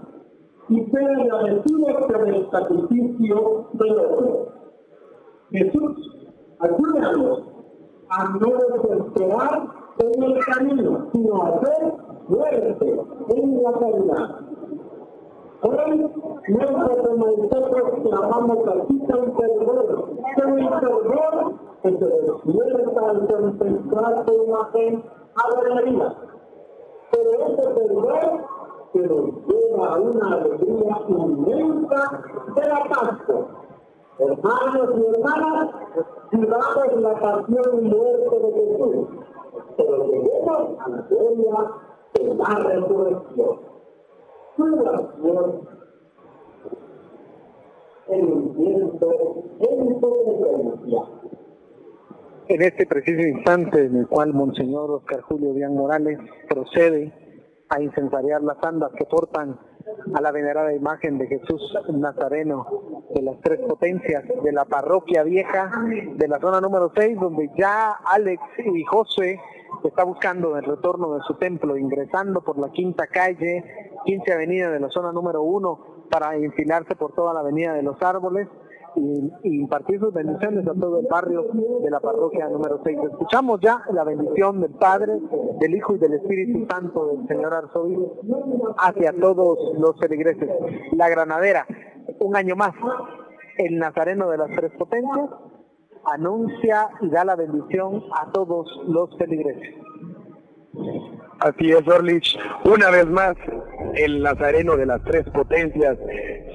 y 0.71 0.85
ser 0.87 1.05
agradecido 1.05 2.09
por 2.09 2.29
el 2.29 2.51
sacrificio 2.51 3.69
del 3.75 3.99
otro. 4.01 4.49
Jesús, 5.53 6.27
ayúdanos 6.59 7.43
a 8.09 8.29
no 8.41 8.49
desesperar 8.91 9.69
en 9.99 10.23
el 10.25 10.45
camino, 10.45 11.09
sino 11.13 11.43
a 11.43 11.61
ser 11.61 11.95
fuerte 12.27 13.01
en 13.29 13.63
la 13.63 13.73
caridad. 13.73 14.41
Hoy 15.63 16.11
nosotros 16.49 17.19
nosotros 17.19 17.91
clamamos 18.05 18.59
aquí 18.69 18.99
con 19.01 19.33
perdón, 19.33 20.21
el 20.37 20.69
perdón 20.69 21.61
que 21.83 21.91
se 21.91 22.07
despierta 22.07 23.11
al 23.11 23.27
contemplar 23.27 24.25
tu 24.25 24.33
imagen 24.45 25.05
a 25.35 25.75
la 25.75 25.83
vida. 25.83 26.17
Pero 27.11 27.31
ese 27.33 27.63
perdón 27.69 28.45
que 28.93 29.01
nos 29.01 29.25
lleva 29.47 29.87
a 29.89 29.99
una 29.99 30.27
alegría 30.37 30.97
inmensa 31.09 32.23
de 32.55 32.69
la 32.69 32.81
Pascua. 32.91 33.41
Hermanos 34.19 34.89
y 34.97 35.05
hermanas, 35.05 35.69
vivamos 36.31 37.01
la 37.01 37.15
pasión 37.21 37.71
y 37.73 37.89
muerte 37.89 38.39
de 38.39 38.53
Jesús, 38.53 39.09
pero 39.77 40.07
lleguemos 40.07 40.79
a 40.79 40.89
la 40.89 41.01
gloria 41.03 41.57
de 42.15 42.35
la 42.35 42.55
resurrección. 42.55 43.77
En 52.49 52.63
este 52.63 52.87
preciso 52.87 53.21
instante 53.21 53.87
en 53.87 53.97
el 53.97 54.07
cual 54.07 54.33
Monseñor 54.33 54.91
Oscar 54.93 55.23
Julio 55.23 55.53
Díaz 55.53 55.73
Morales 55.73 56.21
procede 56.49 57.13
a 57.69 57.83
incensariar 57.83 58.43
las 58.43 58.63
andas 58.63 58.93
que 58.97 59.05
portan 59.07 59.59
a 60.15 60.21
la 60.21 60.31
venerada 60.31 60.73
imagen 60.73 61.19
de 61.19 61.27
Jesús 61.27 61.77
Nazareno 61.89 63.05
de 63.13 63.23
las 63.23 63.41
tres 63.41 63.59
potencias 63.61 64.23
de 64.43 64.53
la 64.53 64.65
parroquia 64.65 65.25
vieja 65.25 65.73
de 66.17 66.29
la 66.29 66.39
zona 66.39 66.61
número 66.61 66.93
6, 66.95 67.19
donde 67.19 67.51
ya 67.57 67.91
Alex 68.05 68.41
y 68.73 68.85
José 68.85 69.41
está 69.83 70.05
buscando 70.05 70.57
el 70.57 70.65
retorno 70.65 71.15
de 71.15 71.23
su 71.27 71.35
templo, 71.35 71.77
ingresando 71.77 72.43
por 72.43 72.57
la 72.59 72.71
quinta 72.71 73.09
calle, 73.09 73.65
15 74.05 74.33
avenida 74.33 74.71
de 74.71 74.79
la 74.79 74.91
zona 74.91 75.11
número 75.11 75.43
1, 75.43 75.96
para 76.11 76.39
infilarse 76.39 76.95
por 76.97 77.15
toda 77.15 77.35
la 77.35 77.41
avenida 77.41 77.75
de 77.75 77.83
los 77.83 78.01
árboles 78.03 78.49
y, 78.97 79.31
impartir 79.43 80.01
sus 80.01 80.13
bendiciones 80.13 80.67
a 80.67 80.75
todo 80.75 81.01
el 81.01 81.07
barrio 81.07 81.45
de 81.83 81.91
la 81.91 82.01
parroquia 82.01 82.49
número 82.49 82.81
6. 82.83 82.99
Escuchamos 83.13 83.61
ya 83.61 83.83
la 83.93 84.05
bendición 84.05 84.61
del 84.61 84.73
Padre, 84.73 85.13
del 85.61 85.75
Hijo 85.75 85.95
y 85.95 85.99
del 85.99 86.15
Espíritu 86.15 86.67
Santo 86.71 87.07
del 87.07 87.29
Señor 87.29 87.55
Arzobispo 87.55 88.75
hacia 88.79 89.13
todos 89.13 89.59
los 89.79 89.99
feligreses. 90.01 90.49
La 90.93 91.09
granadera, 91.09 91.67
un 92.21 92.37
año 92.37 92.57
más, 92.57 92.73
el 93.59 93.79
Nazareno 93.79 94.29
de 94.31 94.39
las 94.39 94.51
Tres 94.51 94.73
Potencias, 94.79 95.31
anuncia 96.07 96.89
y 97.01 97.11
da 97.11 97.25
la 97.25 97.37
bendición 97.37 98.05
a 98.13 98.31
todos 98.33 98.67
los 98.87 99.17
feligreses. 99.19 99.75
Así 101.41 101.71
es, 101.71 101.87
Orlich. 101.87 102.39
Una 102.65 102.91
vez 102.91 103.07
más, 103.07 103.37
el 103.95 104.23
Nazareno 104.23 104.77
de 104.77 104.87
las 104.87 105.03
Tres 105.05 105.29
Potencias 105.31 105.99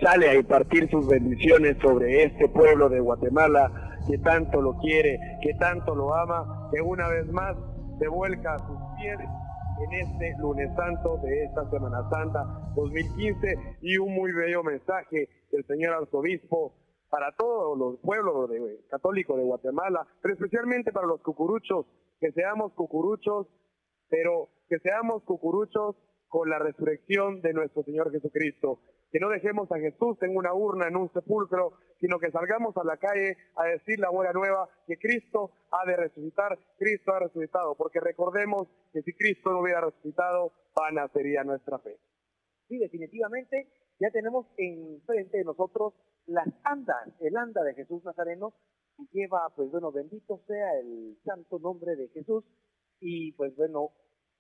sale 0.02 0.30
a 0.30 0.36
impartir 0.36 0.90
sus 0.90 1.08
bendiciones 1.08 1.78
sobre 1.82 2.24
este 2.24 2.50
pueblo 2.50 2.90
de 2.90 3.00
Guatemala 3.00 3.72
que 4.10 4.18
tanto 4.18 4.60
lo 4.60 4.78
quiere, 4.80 5.20
que 5.44 5.54
tanto 5.56 5.94
lo 5.94 6.16
ama, 6.16 6.70
que 6.74 6.82
una 6.82 7.08
vez 7.10 7.28
más 7.32 7.56
se 8.00 8.08
vuelca 8.08 8.56
a 8.56 8.60
sus 8.60 8.78
pies 8.98 9.20
en 9.20 9.94
este 9.94 10.36
lunes 10.40 10.70
santo 10.76 11.18
de 11.24 11.44
esta 11.44 11.70
Semana 11.70 12.10
Santa 12.10 12.44
2015 12.76 13.78
y 13.82 13.98
un 13.98 14.16
muy 14.16 14.32
bello 14.32 14.64
mensaje 14.64 15.30
del 15.52 15.66
señor 15.68 15.94
arzobispo 15.94 16.74
para 17.10 17.36
todos 17.36 17.78
los 17.78 18.00
pueblos 18.00 18.50
católicos 18.90 19.38
de 19.38 19.44
Guatemala, 19.44 20.08
pero 20.22 20.34
especialmente 20.34 20.92
para 20.92 21.06
los 21.06 21.22
cucuruchos, 21.22 21.86
que 22.20 22.32
seamos 22.32 22.74
cucuruchos, 22.74 23.48
pero 24.10 24.50
que 24.72 24.80
seamos 24.80 25.22
cucuruchos 25.24 25.98
con 26.30 26.50
la 26.50 26.58
resurrección 26.58 27.42
de 27.42 27.52
nuestro 27.52 27.84
Señor 27.84 28.10
Jesucristo. 28.10 28.80
Que 29.12 29.20
no 29.20 29.28
dejemos 29.28 29.70
a 29.70 29.80
Jesús 29.80 30.16
en 30.22 30.38
una 30.38 30.54
urna, 30.54 30.88
en 30.88 30.96
un 30.96 31.12
sepulcro, 31.12 31.74
sino 32.00 32.20
que 32.20 32.32
salgamos 32.32 32.78
a 32.78 32.86
la 32.86 32.96
calle 32.96 33.36
a 33.58 33.66
decir 33.66 34.00
la 34.00 34.10
buena 34.10 34.32
nueva, 34.32 34.70
que 34.88 34.98
Cristo 34.98 35.52
ha 35.72 35.86
de 35.86 35.98
resucitar, 35.98 36.58
Cristo 36.78 37.12
ha 37.12 37.20
resucitado, 37.20 37.76
porque 37.76 38.00
recordemos 38.00 38.70
que 38.94 39.02
si 39.02 39.12
Cristo 39.12 39.52
no 39.52 39.60
hubiera 39.60 39.82
resucitado, 39.82 40.54
vana 40.74 41.10
sería 41.10 41.44
nuestra 41.44 41.78
fe. 41.80 42.00
Sí, 42.70 42.78
definitivamente, 42.78 43.68
ya 44.00 44.10
tenemos 44.12 44.48
enfrente 44.56 45.40
de 45.40 45.44
nosotros 45.44 45.96
las 46.28 46.48
andas, 46.64 47.10
el 47.20 47.36
anda 47.36 47.62
de 47.64 47.74
Jesús 47.74 48.06
Nazareno, 48.06 48.54
que 48.96 49.04
lleva, 49.12 49.50
pues 49.54 49.70
bueno, 49.70 49.92
bendito 49.92 50.40
sea 50.48 50.80
el 50.80 51.18
santo 51.26 51.60
nombre 51.60 51.98
de 51.98 52.08
Jesús, 52.08 52.46
y 53.02 53.34
pues 53.34 53.54
bueno, 53.58 53.90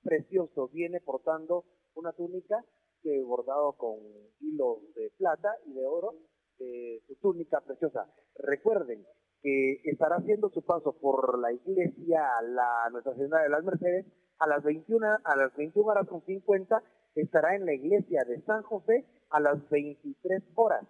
precioso, 0.03 0.69
viene 0.69 0.99
portando 1.01 1.65
una 1.95 2.11
túnica 2.13 2.63
que 3.01 3.21
bordado 3.23 3.73
con 3.73 3.97
hilos 4.39 4.79
de 4.95 5.11
plata 5.17 5.49
y 5.65 5.73
de 5.73 5.85
oro, 5.85 6.13
su 7.07 7.15
túnica 7.15 7.59
preciosa. 7.61 8.05
Recuerden 8.35 9.03
que 9.41 9.81
estará 9.85 10.17
haciendo 10.17 10.49
su 10.49 10.63
paso 10.63 10.93
por 10.99 11.39
la 11.39 11.51
iglesia, 11.51 12.23
la 12.43 12.89
Nuestra 12.91 13.15
Señora 13.15 13.41
de 13.43 13.49
las 13.49 13.63
Mercedes, 13.63 14.05
a 14.39 14.47
las 14.47 14.63
21, 14.63 15.07
a 15.23 15.35
las 15.35 15.55
21 15.55 15.87
horas 15.87 16.07
con 16.07 16.23
50 16.23 16.83
estará 17.15 17.55
en 17.55 17.65
la 17.65 17.73
iglesia 17.73 18.23
de 18.27 18.41
San 18.43 18.63
José 18.63 19.05
a 19.29 19.39
las 19.39 19.69
23 19.69 20.43
horas, 20.55 20.85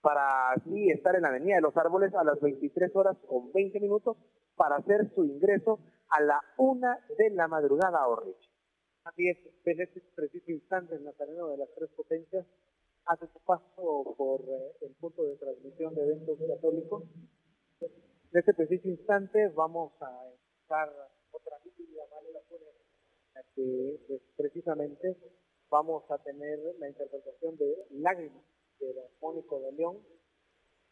para 0.00 0.52
así 0.52 0.90
estar 0.90 1.14
en 1.14 1.22
la 1.22 1.28
Avenida 1.28 1.56
de 1.56 1.62
los 1.62 1.76
Árboles 1.76 2.14
a 2.14 2.24
las 2.24 2.40
23 2.40 2.94
horas 2.94 3.16
con 3.28 3.52
20 3.52 3.80
minutos 3.80 4.16
para 4.56 4.76
hacer 4.76 5.10
su 5.14 5.24
ingreso 5.24 5.80
a 6.10 6.22
la 6.22 6.40
una 6.58 6.98
de 7.18 7.30
la 7.30 7.48
madrugada 7.48 8.06
Orrich. 8.06 8.53
Así 9.04 9.28
es, 9.28 9.36
en 9.66 9.80
este 9.82 10.00
preciso 10.14 10.50
instante 10.50 10.94
el 10.94 11.04
Nazareno 11.04 11.48
de 11.48 11.58
las 11.58 11.68
Tres 11.74 11.90
Potencias 11.90 12.46
hace 13.04 13.26
su 13.26 13.38
paso 13.40 14.14
por 14.16 14.40
eh, 14.40 14.72
el 14.80 14.94
punto 14.94 15.24
de 15.24 15.36
transmisión 15.36 15.94
de 15.94 16.02
eventos 16.04 16.38
católicos. 16.48 17.04
En 17.80 17.90
este 18.32 18.54
preciso 18.54 18.88
instante 18.88 19.48
vamos 19.48 19.92
a 20.00 20.30
estar 20.58 20.88
otra 21.32 21.58
liturgia 21.66 22.02
la 23.34 23.42
que 23.54 24.00
pues, 24.08 24.22
precisamente 24.36 25.18
vamos 25.68 26.10
a 26.10 26.16
tener 26.18 26.58
la 26.78 26.88
interpretación 26.88 27.58
de 27.58 27.86
Lágrimas 27.90 28.42
de 28.80 28.94
Mónico 29.20 29.60
de 29.60 29.72
León, 29.72 29.98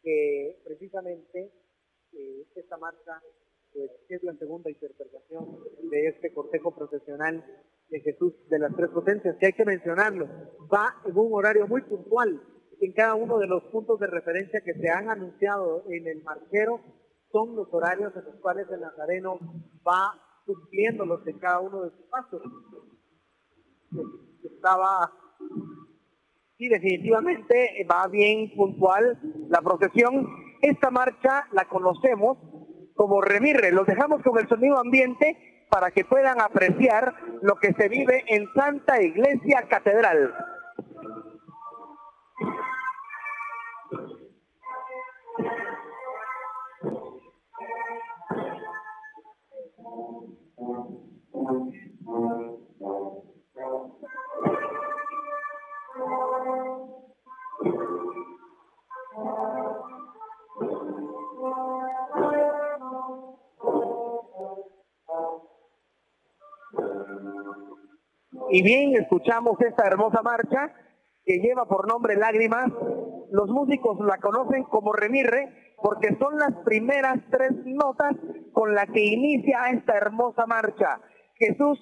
que 0.03 0.61
precisamente 0.63 1.51
eh, 2.13 2.45
esta 2.55 2.77
marcha 2.77 3.23
pues, 3.73 3.89
es 4.07 4.21
la 4.21 4.35
segunda 4.35 4.69
interpretación 4.69 5.63
de 5.89 6.07
este 6.09 6.31
cortejo 6.31 6.75
profesional 6.75 7.43
de 7.93 8.01
Jesús 8.01 8.33
de 8.49 8.57
las 8.57 8.75
Tres 8.75 8.89
Potencias, 8.89 9.35
que 9.39 9.45
hay 9.45 9.53
que 9.53 9.65
mencionarlo, 9.65 10.25
va 10.73 10.95
en 11.05 11.15
un 11.15 11.31
horario 11.31 11.67
muy 11.67 11.81
puntual 11.83 12.41
en 12.81 12.91
cada 12.93 13.13
uno 13.13 13.37
de 13.37 13.45
los 13.45 13.63
puntos 13.65 13.99
de 13.99 14.07
referencia 14.07 14.61
que 14.65 14.73
se 14.73 14.89
han 14.89 15.09
anunciado 15.09 15.83
en 15.89 16.07
el 16.07 16.23
marquero, 16.23 16.81
son 17.31 17.55
los 17.55 17.67
horarios 17.71 18.11
en 18.15 18.25
los 18.25 18.35
cuales 18.41 18.67
el 18.71 18.81
Nazareno 18.81 19.39
va 19.87 20.11
cumpliéndolos 20.45 21.25
en 21.27 21.37
cada 21.37 21.59
uno 21.59 21.83
de 21.83 21.91
sus 21.91 22.05
pasos. 22.09 22.41
Estaba, 24.43 25.11
sí, 26.57 26.67
definitivamente 26.67 27.87
va 27.89 28.07
bien 28.07 28.55
puntual 28.55 29.19
la 29.49 29.61
procesión. 29.61 30.27
Esta 30.61 30.89
marcha 30.89 31.47
la 31.51 31.65
conocemos 31.65 32.39
como 32.95 33.21
remirre. 33.21 33.71
Los 33.71 33.85
dejamos 33.85 34.23
con 34.23 34.39
el 34.39 34.47
sonido 34.49 34.77
ambiente 34.79 35.52
para 35.73 35.89
que 35.89 36.05
puedan 36.05 36.39
apreciar 36.39 37.15
lo 37.41 37.55
que 37.55 37.73
se 37.73 37.89
vive 37.89 38.23
en 38.27 38.47
Santa 38.53 39.01
Iglesia 39.01 39.65
Catedral. 39.67 40.52
Y 68.55 68.61
bien, 68.61 68.93
escuchamos 68.93 69.59
esta 69.61 69.87
hermosa 69.87 70.21
marcha 70.21 70.71
que 71.25 71.39
lleva 71.39 71.65
por 71.65 71.87
nombre 71.87 72.15
Lágrimas. 72.15 72.71
Los 73.31 73.49
músicos 73.49 73.97
la 74.05 74.19
conocen 74.19 74.61
como 74.65 74.93
Remirre 74.93 75.73
porque 75.81 76.15
son 76.19 76.37
las 76.37 76.53
primeras 76.63 77.17
tres 77.31 77.49
notas 77.65 78.13
con 78.51 78.75
las 78.75 78.85
que 78.91 79.03
inicia 79.03 79.71
esta 79.71 79.97
hermosa 79.97 80.45
marcha. 80.45 81.01
Jesús 81.33 81.79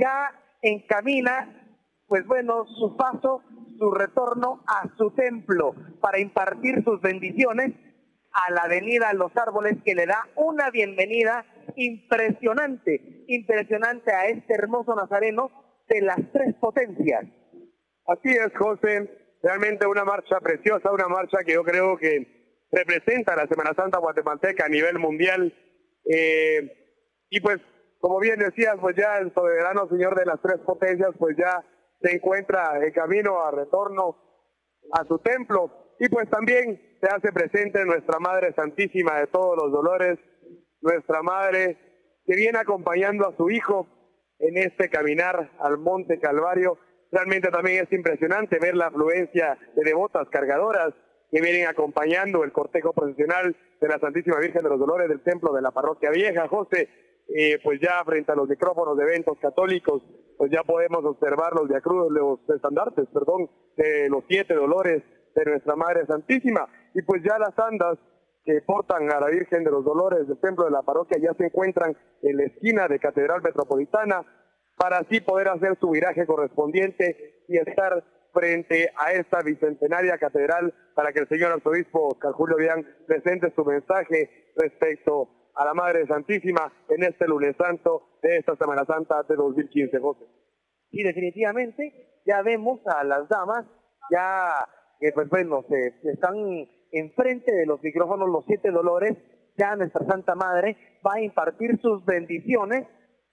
ya 0.00 0.30
encamina, 0.62 1.76
pues 2.06 2.26
bueno, 2.26 2.64
su 2.68 2.96
paso, 2.96 3.42
su 3.78 3.90
retorno 3.90 4.64
a 4.66 4.88
su 4.96 5.10
templo 5.10 5.74
para 6.00 6.20
impartir 6.20 6.82
sus 6.84 7.02
bendiciones 7.02 7.74
a 8.32 8.50
la 8.50 8.62
avenida 8.62 9.12
Los 9.12 9.36
Árboles 9.36 9.76
que 9.84 9.94
le 9.94 10.06
da 10.06 10.26
una 10.36 10.70
bienvenida 10.70 11.44
impresionante, 11.76 13.26
impresionante 13.28 14.10
a 14.10 14.28
este 14.28 14.54
hermoso 14.54 14.94
nazareno 14.94 15.63
de 15.88 16.00
las 16.00 16.18
tres 16.32 16.54
potencias. 16.60 17.24
Así 18.06 18.30
es, 18.30 18.52
José. 18.56 19.38
Realmente 19.42 19.86
una 19.86 20.04
marcha 20.04 20.40
preciosa, 20.40 20.90
una 20.90 21.08
marcha 21.08 21.38
que 21.44 21.52
yo 21.52 21.62
creo 21.64 21.96
que 21.96 22.66
representa 22.72 23.36
la 23.36 23.46
Semana 23.46 23.74
Santa 23.74 23.98
guatemalteca 23.98 24.66
a 24.66 24.68
nivel 24.68 24.98
mundial. 24.98 25.52
Eh, 26.10 27.26
y 27.30 27.40
pues, 27.40 27.58
como 28.00 28.18
bien 28.20 28.38
decías, 28.38 28.76
pues 28.80 28.96
ya 28.96 29.18
el 29.18 29.32
soberano 29.34 29.88
Señor 29.88 30.18
de 30.18 30.26
las 30.26 30.40
tres 30.40 30.58
potencias, 30.60 31.10
pues 31.18 31.36
ya 31.36 31.64
se 32.00 32.14
encuentra 32.14 32.84
en 32.84 32.92
camino 32.92 33.44
a 33.44 33.50
retorno 33.50 34.16
a 34.92 35.04
su 35.04 35.18
templo. 35.18 35.70
Y 36.00 36.08
pues 36.08 36.28
también 36.28 36.98
se 37.00 37.08
hace 37.08 37.32
presente 37.32 37.84
nuestra 37.84 38.18
Madre 38.18 38.52
Santísima 38.54 39.20
de 39.20 39.26
todos 39.28 39.56
los 39.56 39.70
dolores, 39.70 40.18
nuestra 40.80 41.22
Madre 41.22 41.78
que 42.26 42.36
viene 42.36 42.58
acompañando 42.58 43.28
a 43.28 43.36
su 43.36 43.50
Hijo 43.50 43.86
en 44.38 44.58
este 44.58 44.88
caminar 44.88 45.50
al 45.58 45.78
Monte 45.78 46.18
Calvario. 46.18 46.78
Realmente 47.10 47.50
también 47.50 47.84
es 47.84 47.92
impresionante 47.92 48.58
ver 48.60 48.76
la 48.76 48.86
afluencia 48.86 49.58
de 49.74 49.84
devotas 49.84 50.28
cargadoras 50.30 50.92
que 51.30 51.40
vienen 51.40 51.66
acompañando 51.66 52.44
el 52.44 52.52
cortejo 52.52 52.92
procesional 52.92 53.56
de 53.80 53.88
la 53.88 53.98
Santísima 53.98 54.38
Virgen 54.38 54.62
de 54.62 54.68
los 54.68 54.78
Dolores 54.78 55.08
del 55.08 55.22
Templo 55.22 55.52
de 55.52 55.62
la 55.62 55.70
Parroquia 55.70 56.10
Vieja. 56.10 56.48
José, 56.48 56.88
eh, 57.28 57.58
pues 57.62 57.80
ya 57.80 58.04
frente 58.04 58.32
a 58.32 58.36
los 58.36 58.48
micrófonos 58.48 58.96
de 58.96 59.04
eventos 59.04 59.38
católicos, 59.38 60.02
pues 60.36 60.50
ya 60.50 60.62
podemos 60.62 61.04
observar 61.04 61.52
los 61.54 61.68
diacrudos, 61.68 62.10
los 62.10 62.40
estandartes, 62.54 63.06
perdón, 63.12 63.48
de 63.76 64.08
los 64.08 64.24
siete 64.28 64.54
dolores 64.54 65.02
de 65.34 65.44
nuestra 65.44 65.76
Madre 65.76 66.06
Santísima. 66.06 66.68
Y 66.94 67.02
pues 67.02 67.22
ya 67.22 67.38
las 67.38 67.58
andas 67.58 67.98
que 68.44 68.60
portan 68.62 69.10
a 69.10 69.20
la 69.20 69.28
Virgen 69.28 69.64
de 69.64 69.70
los 69.70 69.84
Dolores 69.84 70.28
del 70.28 70.38
templo 70.38 70.64
de 70.64 70.70
la 70.70 70.82
parroquia 70.82 71.18
ya 71.18 71.34
se 71.34 71.46
encuentran 71.46 71.96
en 72.22 72.36
la 72.36 72.44
esquina 72.44 72.88
de 72.88 72.98
Catedral 72.98 73.42
Metropolitana 73.42 74.22
para 74.76 74.98
así 74.98 75.20
poder 75.20 75.48
hacer 75.48 75.78
su 75.80 75.90
viraje 75.90 76.26
correspondiente 76.26 77.44
y 77.48 77.56
estar 77.56 78.04
frente 78.32 78.90
a 78.96 79.12
esta 79.12 79.40
bicentenaria 79.42 80.18
catedral 80.18 80.74
para 80.94 81.12
que 81.12 81.20
el 81.20 81.28
señor 81.28 81.52
arzobispo 81.52 82.08
Oscar 82.08 82.32
Julio 82.32 82.56
Bian 82.56 82.84
presente 83.06 83.52
su 83.54 83.64
mensaje 83.64 84.52
respecto 84.56 85.28
a 85.54 85.64
la 85.64 85.72
Madre 85.72 86.06
Santísima 86.06 86.72
en 86.88 87.04
este 87.04 87.26
lunes 87.28 87.54
santo 87.56 88.18
de 88.22 88.38
esta 88.38 88.56
Semana 88.56 88.84
Santa 88.84 89.22
de 89.22 89.36
2015, 89.36 89.98
José. 90.00 90.24
Y 90.90 91.04
definitivamente 91.04 92.22
ya 92.26 92.42
vemos 92.42 92.80
a 92.86 93.04
las 93.04 93.28
damas 93.28 93.64
ya 94.10 94.66
que 94.98 95.12
pues 95.12 95.28
bueno, 95.28 95.64
se 95.68 95.94
están 96.10 96.34
enfrente 96.98 97.52
de 97.52 97.66
los 97.66 97.82
micrófonos 97.82 98.28
Los 98.28 98.44
Siete 98.46 98.70
Dolores, 98.70 99.16
ya 99.56 99.76
nuestra 99.76 100.04
Santa 100.06 100.34
Madre 100.34 100.76
va 101.06 101.14
a 101.14 101.20
impartir 101.22 101.80
sus 101.80 102.04
bendiciones, 102.04 102.86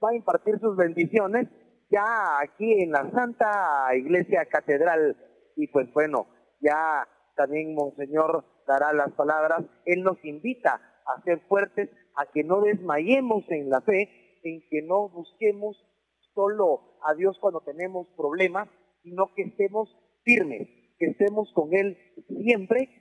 va 0.03 0.09
a 0.09 0.15
impartir 0.15 0.59
sus 0.59 0.75
bendiciones 0.75 1.47
ya 1.89 2.39
aquí 2.39 2.81
en 2.81 2.91
la 2.91 3.09
Santa 3.11 3.95
Iglesia 3.95 4.45
Catedral. 4.45 5.17
Y 5.55 5.67
pues 5.67 5.91
bueno, 5.93 6.27
ya 6.59 7.07
también 7.35 7.75
Monseñor 7.75 8.45
dará 8.67 8.93
las 8.93 9.11
palabras. 9.13 9.63
Él 9.85 10.03
nos 10.03 10.23
invita 10.23 10.81
a 11.05 11.21
ser 11.23 11.39
fuertes, 11.47 11.89
a 12.15 12.25
que 12.31 12.43
no 12.43 12.61
desmayemos 12.61 13.43
en 13.49 13.69
la 13.69 13.81
fe, 13.81 14.09
en 14.43 14.61
que 14.69 14.81
no 14.83 15.09
busquemos 15.09 15.77
solo 16.33 16.97
a 17.03 17.13
Dios 17.13 17.37
cuando 17.39 17.61
tenemos 17.61 18.07
problemas, 18.15 18.69
sino 19.03 19.33
que 19.35 19.43
estemos 19.43 19.89
firmes, 20.23 20.67
que 20.97 21.07
estemos 21.07 21.51
con 21.53 21.73
Él 21.73 21.97
siempre 22.27 23.00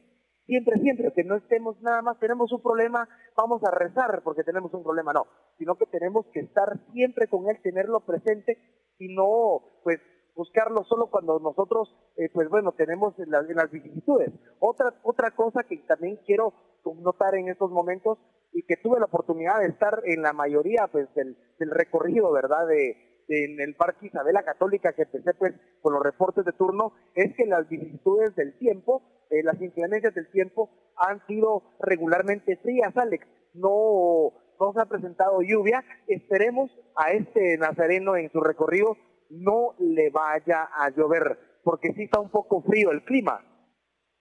siempre, 0.50 0.80
siempre, 0.80 1.12
que 1.12 1.22
no 1.22 1.36
estemos 1.36 1.80
nada 1.80 2.02
más, 2.02 2.18
tenemos 2.18 2.50
un 2.50 2.60
problema, 2.60 3.08
vamos 3.36 3.62
a 3.62 3.70
rezar 3.70 4.20
porque 4.24 4.42
tenemos 4.42 4.74
un 4.74 4.82
problema, 4.82 5.12
no, 5.12 5.26
sino 5.58 5.76
que 5.76 5.86
tenemos 5.86 6.26
que 6.32 6.40
estar 6.40 6.76
siempre 6.92 7.28
con 7.28 7.48
Él, 7.48 7.62
tenerlo 7.62 8.00
presente 8.00 8.58
y 8.98 9.14
no, 9.14 9.62
pues, 9.84 10.00
buscarlo 10.34 10.82
solo 10.84 11.08
cuando 11.08 11.38
nosotros, 11.38 11.94
eh, 12.16 12.28
pues 12.34 12.48
bueno, 12.48 12.72
tenemos 12.72 13.14
las, 13.18 13.48
las 13.48 13.70
vicisitudes. 13.70 14.32
Otra, 14.58 14.92
otra 15.04 15.30
cosa 15.30 15.62
que 15.62 15.76
también 15.86 16.18
quiero 16.26 16.52
notar 16.96 17.36
en 17.36 17.48
estos 17.48 17.70
momentos 17.70 18.18
y 18.52 18.64
que 18.64 18.76
tuve 18.76 18.98
la 18.98 19.06
oportunidad 19.06 19.60
de 19.60 19.68
estar 19.68 20.02
en 20.04 20.22
la 20.22 20.32
mayoría, 20.32 20.88
pues, 20.90 21.06
del, 21.14 21.36
recorrido, 21.70 22.32
¿verdad?, 22.32 22.66
en 22.72 23.60
el 23.60 23.76
Parque 23.76 24.06
Isabela 24.06 24.42
Católica 24.42 24.92
que 24.92 25.02
empecé 25.02 25.32
pues 25.34 25.54
con 25.82 25.92
los 25.92 26.02
reportes 26.02 26.44
de 26.44 26.52
turno 26.52 26.94
es 27.14 27.32
que 27.36 27.46
las 27.46 27.68
vicisitudes 27.68 28.34
del 28.34 28.58
tiempo, 28.58 29.02
eh, 29.30 29.42
las 29.42 29.60
inclemencias 29.60 30.14
del 30.14 30.30
tiempo 30.30 30.70
han 30.96 31.24
sido 31.26 31.62
regularmente 31.80 32.56
frías, 32.58 32.96
Alex. 32.96 33.26
No, 33.54 34.32
no 34.60 34.72
se 34.72 34.80
ha 34.80 34.86
presentado 34.86 35.40
lluvia. 35.42 35.84
Esperemos 36.06 36.70
a 36.96 37.12
este 37.12 37.56
nazareno 37.58 38.16
en 38.16 38.30
su 38.30 38.40
recorrido 38.40 38.96
no 39.30 39.74
le 39.78 40.10
vaya 40.10 40.68
a 40.74 40.90
llover, 40.90 41.38
porque 41.62 41.92
sí 41.94 42.02
está 42.02 42.20
un 42.20 42.30
poco 42.30 42.62
frío 42.62 42.90
el 42.90 43.04
clima. 43.04 43.40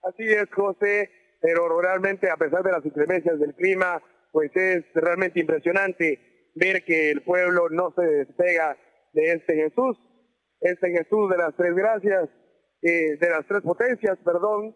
Así 0.02 0.22
es, 0.22 0.48
José, 0.54 1.10
pero 1.40 1.80
realmente 1.80 2.30
a 2.30 2.36
pesar 2.36 2.62
de 2.62 2.72
las 2.72 2.84
inclemencias 2.84 3.38
del 3.38 3.54
clima, 3.54 4.02
pues 4.32 4.50
es 4.54 4.84
realmente 4.94 5.40
impresionante 5.40 6.18
ver 6.54 6.84
que 6.84 7.10
el 7.10 7.22
pueblo 7.22 7.68
no 7.70 7.92
se 7.94 8.02
despega 8.02 8.76
de 9.12 9.32
este 9.32 9.54
Jesús. 9.54 9.98
este 10.60 10.90
Jesús 10.90 11.30
de 11.30 11.38
las 11.38 11.56
tres 11.56 11.74
gracias, 11.74 12.28
eh, 12.82 13.16
de 13.18 13.30
las 13.30 13.46
tres 13.46 13.62
potencias, 13.62 14.18
perdón, 14.24 14.74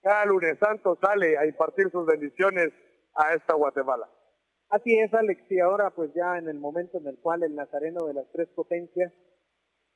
cada 0.00 0.24
lunes 0.26 0.58
santo 0.58 0.98
sale 1.00 1.38
a 1.38 1.46
impartir 1.46 1.90
sus 1.90 2.06
bendiciones 2.06 2.70
a 3.14 3.34
esta 3.34 3.54
Guatemala. 3.54 4.08
Así 4.68 4.98
es, 4.98 5.12
Alex, 5.12 5.42
y 5.50 5.60
ahora 5.60 5.90
pues 5.90 6.12
ya 6.14 6.38
en 6.38 6.48
el 6.48 6.58
momento 6.58 6.98
en 6.98 7.06
el 7.06 7.18
cual 7.18 7.42
el 7.42 7.54
Nazareno 7.54 8.06
de 8.06 8.14
las 8.14 8.26
Tres 8.32 8.48
Potencias 8.54 9.12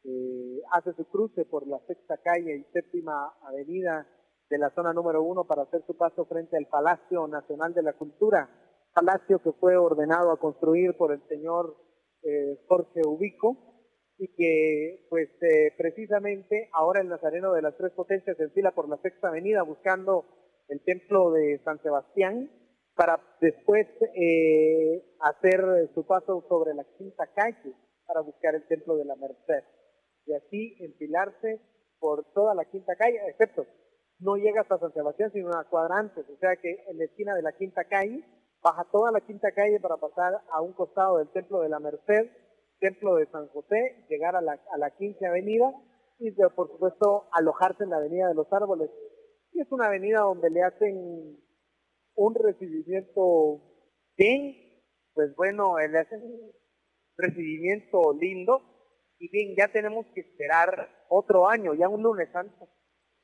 eh, 0.04 0.60
hace 0.72 0.92
su 0.92 1.08
cruce 1.08 1.44
por 1.46 1.66
la 1.66 1.80
sexta 1.86 2.18
calle 2.18 2.56
y 2.56 2.72
séptima 2.72 3.34
avenida 3.42 4.06
de 4.48 4.58
la 4.58 4.70
zona 4.70 4.92
número 4.92 5.22
uno 5.22 5.44
para 5.44 5.62
hacer 5.62 5.82
su 5.86 5.96
paso 5.96 6.26
frente 6.26 6.56
al 6.56 6.66
Palacio 6.66 7.26
Nacional 7.26 7.74
de 7.74 7.82
la 7.82 7.94
Cultura, 7.94 8.48
palacio 8.94 9.40
que 9.42 9.52
fue 9.52 9.76
ordenado 9.76 10.30
a 10.30 10.38
construir 10.38 10.96
por 10.96 11.12
el 11.12 11.26
señor 11.28 11.76
eh, 12.22 12.58
Jorge 12.68 13.00
Ubico 13.04 13.75
y 14.18 14.28
que 14.34 15.06
pues 15.10 15.28
eh, 15.42 15.72
precisamente 15.76 16.68
ahora 16.72 17.00
el 17.00 17.08
Nazareno 17.08 17.52
de 17.52 17.62
las 17.62 17.76
Tres 17.76 17.92
Potencias 17.92 18.36
se 18.36 18.44
enfila 18.44 18.72
por 18.72 18.88
la 18.88 18.96
sexta 18.98 19.28
avenida 19.28 19.62
buscando 19.62 20.24
el 20.68 20.82
templo 20.84 21.32
de 21.32 21.60
San 21.64 21.80
Sebastián 21.82 22.50
para 22.94 23.20
después 23.40 23.86
eh, 24.14 25.04
hacer 25.20 25.90
su 25.94 26.06
paso 26.06 26.44
sobre 26.48 26.74
la 26.74 26.84
quinta 26.96 27.26
calle 27.34 27.74
para 28.06 28.20
buscar 28.20 28.54
el 28.54 28.66
templo 28.66 28.96
de 28.96 29.04
la 29.04 29.16
Merced. 29.16 29.64
Y 30.24 30.32
así 30.32 30.76
enfilarse 30.80 31.60
por 32.00 32.24
toda 32.32 32.54
la 32.54 32.64
quinta 32.64 32.96
calle, 32.96 33.20
excepto 33.28 33.66
no 34.18 34.36
llega 34.36 34.62
hasta 34.62 34.78
San 34.78 34.92
Sebastián, 34.92 35.30
sino 35.32 35.48
una 35.48 35.64
cuadrante, 35.64 36.20
o 36.20 36.38
sea 36.38 36.56
que 36.56 36.84
en 36.88 36.98
la 36.98 37.04
esquina 37.04 37.34
de 37.34 37.42
la 37.42 37.52
quinta 37.52 37.84
calle, 37.84 38.24
baja 38.62 38.84
toda 38.90 39.12
la 39.12 39.20
quinta 39.20 39.52
calle 39.52 39.78
para 39.80 39.96
pasar 39.96 40.40
a 40.50 40.60
un 40.60 40.72
costado 40.72 41.18
del 41.18 41.28
templo 41.28 41.60
de 41.60 41.68
la 41.68 41.78
Merced, 41.78 42.30
templo 42.78 43.16
de 43.16 43.26
San 43.26 43.48
José, 43.48 44.06
llegar 44.08 44.36
a 44.36 44.40
la, 44.40 44.52
a 44.52 44.78
la 44.78 44.90
quinta 44.90 45.28
avenida 45.28 45.72
y 46.18 46.30
por 46.32 46.70
supuesto 46.70 47.28
alojarse 47.32 47.84
en 47.84 47.90
la 47.90 47.96
avenida 47.96 48.28
de 48.28 48.34
los 48.34 48.52
árboles. 48.52 48.90
Y 49.52 49.60
es 49.60 49.70
una 49.70 49.86
avenida 49.86 50.20
donde 50.20 50.50
le 50.50 50.62
hacen 50.62 51.38
un 52.14 52.34
recibimiento 52.34 53.62
bien, 54.16 54.54
pues 55.14 55.34
bueno, 55.36 55.76
le 55.78 55.98
hacen 55.98 56.22
un 56.22 56.52
recibimiento 57.16 58.12
lindo 58.18 58.62
y 59.18 59.30
bien, 59.30 59.54
ya 59.56 59.68
tenemos 59.68 60.06
que 60.14 60.20
esperar 60.20 60.90
otro 61.08 61.48
año, 61.48 61.74
ya 61.74 61.88
un 61.88 62.02
lunes 62.02 62.28
santo. 62.32 62.68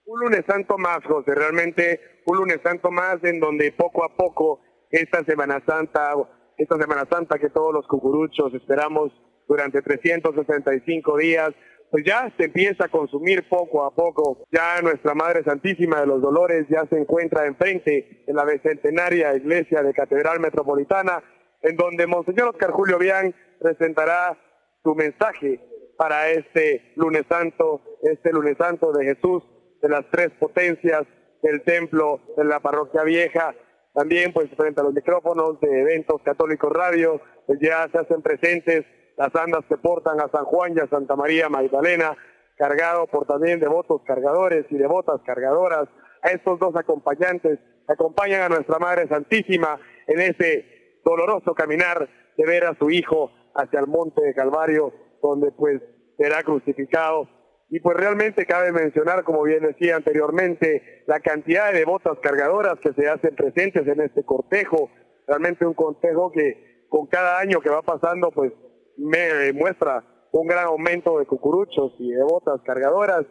Un 0.04 0.20
lunes 0.20 0.42
santo 0.46 0.78
más, 0.78 0.98
José, 1.04 1.34
realmente 1.34 2.00
un 2.26 2.38
lunes 2.38 2.60
santo 2.62 2.90
más 2.90 3.22
en 3.24 3.38
donde 3.38 3.72
poco 3.72 4.04
a 4.04 4.16
poco 4.16 4.60
esta 4.90 5.22
Semana 5.24 5.62
Santa, 5.66 6.14
esta 6.56 6.76
Semana 6.78 7.06
Santa 7.10 7.38
que 7.38 7.50
todos 7.50 7.72
los 7.72 7.86
cucuruchos 7.86 8.52
esperamos 8.54 9.12
durante 9.48 9.82
365 9.82 11.16
días, 11.18 11.52
pues 11.92 12.04
ya 12.06 12.32
se 12.38 12.44
empieza 12.44 12.86
a 12.86 12.88
consumir 12.88 13.46
poco 13.50 13.84
a 13.84 13.94
poco. 13.94 14.46
Ya 14.50 14.80
nuestra 14.80 15.14
Madre 15.14 15.44
Santísima 15.44 16.00
de 16.00 16.06
los 16.06 16.22
Dolores 16.22 16.66
ya 16.70 16.86
se 16.86 16.98
encuentra 16.98 17.46
enfrente 17.46 18.24
en 18.26 18.34
la 18.34 18.46
bicentenaria 18.46 19.36
iglesia 19.36 19.82
de 19.82 19.92
Catedral 19.92 20.40
Metropolitana, 20.40 21.22
en 21.60 21.76
donde 21.76 22.06
Monseñor 22.06 22.48
Oscar 22.48 22.70
Julio 22.70 22.98
Bian 22.98 23.34
presentará 23.60 24.38
su 24.82 24.94
mensaje 24.94 25.60
para 25.98 26.30
este 26.30 26.92
lunes 26.96 27.24
santo, 27.28 27.82
este 28.02 28.32
lunes 28.32 28.56
santo 28.56 28.90
de 28.92 29.04
Jesús, 29.04 29.42
de 29.82 29.88
las 29.90 30.04
tres 30.10 30.30
potencias 30.40 31.02
del 31.42 31.62
templo 31.62 32.20
de 32.38 32.44
la 32.44 32.60
parroquia 32.60 33.02
vieja. 33.02 33.54
También 33.92 34.32
pues 34.32 34.48
frente 34.56 34.80
a 34.80 34.84
los 34.84 34.94
micrófonos 34.94 35.60
de 35.60 35.80
eventos 35.82 36.22
católicos 36.22 36.72
radio, 36.72 37.20
pues 37.46 37.58
ya 37.60 37.86
se 37.92 37.98
hacen 37.98 38.22
presentes 38.22 38.86
las 39.16 39.34
andas 39.34 39.64
que 39.68 39.76
portan 39.76 40.20
a 40.20 40.28
San 40.28 40.44
Juan 40.44 40.74
y 40.76 40.80
a 40.80 40.88
Santa 40.88 41.16
María 41.16 41.48
Magdalena, 41.48 42.16
cargado 42.56 43.06
por 43.06 43.26
también 43.26 43.60
devotos 43.60 44.02
cargadores 44.06 44.66
y 44.70 44.76
devotas 44.76 45.20
cargadoras. 45.24 45.88
A 46.22 46.30
estos 46.30 46.58
dos 46.58 46.74
acompañantes 46.76 47.58
acompañan 47.88 48.42
a 48.42 48.48
nuestra 48.48 48.78
Madre 48.78 49.08
Santísima 49.08 49.78
en 50.06 50.20
ese 50.20 51.00
doloroso 51.04 51.54
caminar 51.54 52.08
de 52.36 52.46
ver 52.46 52.64
a 52.64 52.76
su 52.78 52.90
Hijo 52.90 53.30
hacia 53.54 53.80
el 53.80 53.86
monte 53.86 54.22
de 54.22 54.34
Calvario, 54.34 54.92
donde 55.22 55.50
pues 55.52 55.80
será 56.16 56.42
crucificado. 56.42 57.28
Y 57.68 57.80
pues 57.80 57.96
realmente 57.96 58.44
cabe 58.44 58.70
mencionar, 58.70 59.24
como 59.24 59.42
bien 59.42 59.62
decía 59.62 59.96
anteriormente, 59.96 61.04
la 61.06 61.20
cantidad 61.20 61.72
de 61.72 61.78
devotas 61.78 62.18
cargadoras 62.20 62.78
que 62.80 62.92
se 62.92 63.08
hacen 63.08 63.34
presentes 63.34 63.86
en 63.86 64.00
este 64.02 64.24
cortejo. 64.24 64.90
Realmente 65.26 65.64
un 65.64 65.74
cortejo 65.74 66.30
que 66.30 66.86
con 66.88 67.06
cada 67.06 67.38
año 67.38 67.60
que 67.60 67.70
va 67.70 67.80
pasando, 67.80 68.30
pues 68.30 68.52
me 68.96 69.52
muestra 69.52 70.04
un 70.32 70.46
gran 70.46 70.66
aumento 70.66 71.18
de 71.18 71.26
cucuruchos 71.26 71.92
y 71.98 72.10
de 72.10 72.22
botas 72.22 72.60
cargadoras 72.64 73.24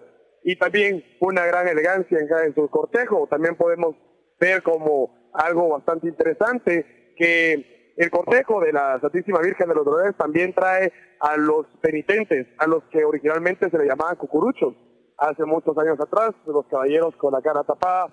y 0.44 0.56
también 0.56 1.04
una 1.20 1.46
gran 1.46 1.68
elegancia 1.68 2.18
en, 2.20 2.56
su 2.56 2.70
cortejo. 2.70 3.28
También 3.28 3.56
podemos 3.56 3.96
ver 4.40 4.64
como 4.64 5.30
algo 5.34 5.70
bastante 5.70 6.08
interesante 6.08 7.14
que 7.18 7.94
el 7.98 8.10
cortejo 8.10 8.62
de 8.62 8.74
la 8.74 9.00
Santísima 9.00 9.40
Virgen 9.40 9.68
de 9.68 9.76
los 9.76 9.86
Dolores 9.86 10.16
también 10.18 10.54
trae 10.54 10.92
a 11.20 11.38
los 11.38 11.68
penitentes, 11.82 12.48
a 12.58 12.68
los 12.68 12.84
que 12.86 13.04
originalmente 13.04 13.70
se 13.70 13.78
le 13.78 13.86
llamaban 13.86 14.16
cucuruchos, 14.16 14.76
hace 15.18 15.46
muchos 15.46 15.78
años 15.78 16.00
atrás, 16.00 16.32
los 16.48 16.66
caballeros 16.68 17.16
con 17.18 17.34
la 17.34 17.42
cara 17.42 17.64
tapada. 17.64 18.08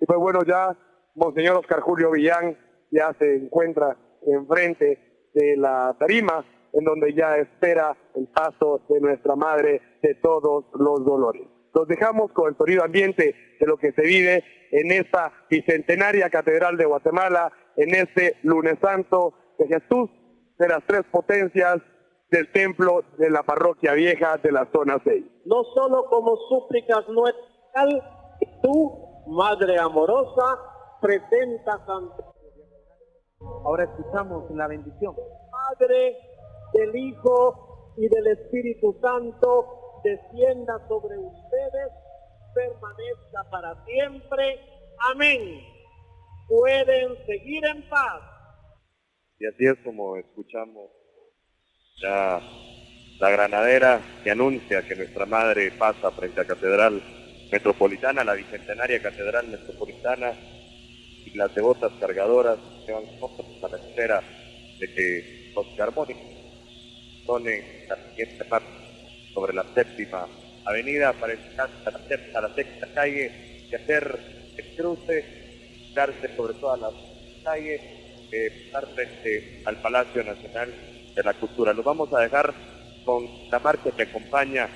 Y 0.00 0.06
pues 0.06 0.18
bueno, 0.18 0.42
ya 0.44 0.76
Monseñor 1.14 1.58
Oscar 1.58 1.80
Julio 1.80 2.10
Villán 2.10 2.56
ya 2.90 3.14
se 3.18 3.36
encuentra 3.36 3.96
enfrente 4.26 5.30
de 5.34 5.56
la 5.56 5.94
tarima 5.98 6.44
en 6.74 6.84
donde 6.84 7.14
ya 7.14 7.36
espera 7.36 7.96
el 8.14 8.26
paso 8.28 8.82
de 8.88 9.00
nuestra 9.00 9.36
Madre 9.36 9.80
de 10.02 10.14
todos 10.16 10.66
los 10.74 11.04
dolores. 11.04 11.46
Los 11.72 11.88
dejamos 11.88 12.32
con 12.32 12.48
el 12.48 12.56
sonido 12.56 12.84
ambiente 12.84 13.34
de 13.58 13.66
lo 13.66 13.76
que 13.76 13.92
se 13.92 14.02
vive 14.02 14.44
en 14.70 14.90
esta 14.90 15.32
bicentenaria 15.48 16.30
Catedral 16.30 16.76
de 16.76 16.84
Guatemala, 16.84 17.52
en 17.76 17.94
este 17.94 18.36
lunes 18.42 18.76
santo 18.80 19.34
de 19.58 19.66
Jesús 19.66 20.10
de 20.58 20.68
las 20.68 20.80
tres 20.86 21.02
potencias 21.10 21.78
del 22.30 22.50
templo 22.52 23.04
de 23.18 23.30
la 23.30 23.42
parroquia 23.42 23.92
vieja 23.94 24.36
de 24.38 24.52
la 24.52 24.68
zona 24.72 25.00
6. 25.04 25.24
No 25.46 25.62
solo 25.74 26.06
como 26.06 26.36
súplicas 26.48 27.08
nuestras, 27.08 28.02
tú, 28.62 29.04
Madre 29.26 29.78
amorosa, 29.78 30.58
presentas 31.00 31.80
ante... 31.88 32.22
Ahora 33.64 33.84
escuchamos 33.84 34.50
la 34.50 34.66
bendición. 34.66 35.14
Madre 35.50 36.16
del 36.74 36.94
Hijo 36.96 37.94
y 37.96 38.08
del 38.08 38.26
Espíritu 38.26 38.96
Santo 39.00 40.00
descienda 40.02 40.86
sobre 40.88 41.16
ustedes, 41.16 41.90
permanezca 42.54 43.50
para 43.50 43.84
siempre. 43.86 44.60
Amén. 45.12 45.60
Pueden 46.48 47.16
seguir 47.26 47.64
en 47.64 47.88
paz. 47.88 48.22
Y 49.38 49.46
así 49.46 49.66
es 49.66 49.78
como 49.84 50.16
escuchamos 50.16 50.90
ya 52.02 52.40
la 53.20 53.30
granadera 53.30 54.00
que 54.22 54.30
anuncia 54.30 54.86
que 54.86 54.96
nuestra 54.96 55.26
madre 55.26 55.70
pasa 55.72 56.10
frente 56.10 56.40
a 56.40 56.46
Catedral 56.46 57.00
Metropolitana, 57.50 58.24
la 58.24 58.34
Bicentenaria 58.34 59.00
Catedral 59.00 59.48
Metropolitana, 59.48 60.32
y 61.24 61.36
las 61.36 61.54
devotas 61.54 61.92
cargadoras 62.00 62.58
que 62.84 62.92
van 62.92 63.04
a 63.04 63.68
la 63.68 63.76
espera 63.76 64.22
de 64.78 64.94
que 64.94 65.52
los 65.54 65.80
armónicos 65.80 66.33
en 67.26 67.88
la 67.88 67.96
siguiente 68.10 68.44
parte 68.44 68.68
sobre 69.32 69.54
la 69.54 69.64
séptima 69.74 70.26
avenida 70.66 71.12
para 71.14 71.34
llegar 71.34 71.70
a 71.86 72.40
la, 72.40 72.54
sexta 72.54 72.86
calle 72.94 73.66
y 73.70 73.74
hacer 73.74 74.20
el 74.56 74.76
cruce, 74.76 75.90
darse 75.94 76.36
sobre 76.36 76.54
todas 76.54 76.80
las 76.80 76.92
calles, 77.42 77.80
eh, 78.30 78.70
frente 78.94 79.62
al 79.64 79.80
Palacio 79.80 80.22
Nacional 80.22 80.72
de 81.14 81.22
la 81.22 81.32
Cultura. 81.34 81.72
Lo 81.72 81.82
vamos 81.82 82.12
a 82.12 82.20
dejar 82.20 82.52
con 83.04 83.26
la 83.50 83.58
marcha 83.58 83.90
que 83.90 84.02
acompaña 84.02 84.68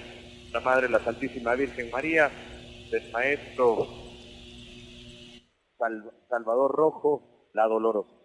la 0.53 0.61
Madre 0.61 0.89
la 0.89 1.01
Santísima 1.01 1.55
Virgen 1.55 1.91
María, 1.91 2.31
del 2.91 3.13
Maestro 3.13 3.87
Salvador 6.29 6.75
Rojo, 6.75 7.51
la 7.53 7.67
Dolorosa. 7.67 8.19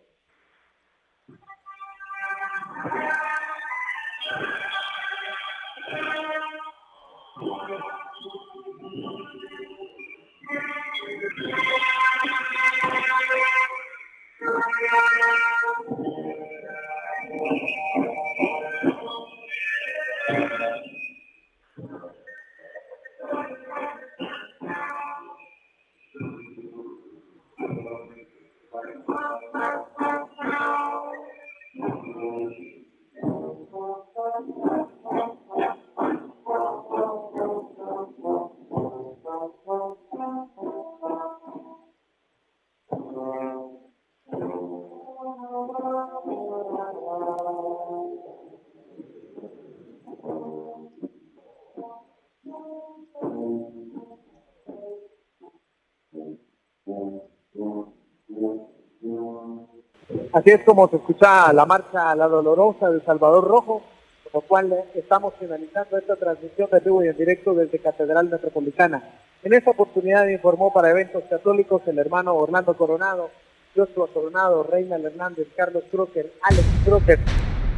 Así 60.34 60.50
es 60.50 60.63
como 60.63 60.89
se 60.89 60.96
escucha 60.96 61.54
la 61.54 61.63
marcha 61.67 62.15
La 62.15 62.28
Dolorosa 62.28 62.89
de 62.89 63.02
Salvador 63.02 63.48
Rojo, 63.48 63.84
con 64.24 64.32
lo 64.34 64.41
cual 64.41 64.86
estamos 64.96 65.36
finalizando 65.39 65.96
esta 65.96 66.15
transmisión 66.15 66.67
de 66.72 66.80
vivo 66.80 67.04
y 67.04 67.08
en 67.08 67.17
directo 67.17 67.54
desde 67.54 67.78
Catedral 67.78 68.30
Metropolitana. 68.30 69.12
En 69.43 69.54
esta 69.54 69.69
oportunidad 69.69 70.28
informó 70.28 70.74
para 70.74 70.89
eventos 70.89 71.24
católicos 71.30 71.84
el 71.86 72.00
hermano 72.00 72.34
Orlando 72.34 72.76
Coronado, 72.76 73.30
Joshua 73.76 74.08
Coronado, 74.12 74.63
Reina 74.63 74.96
Hernández, 74.96 75.50
Carlos 75.56 75.84
Crocker, 75.91 76.34
Alex 76.41 76.65
Crocker, 76.84 77.19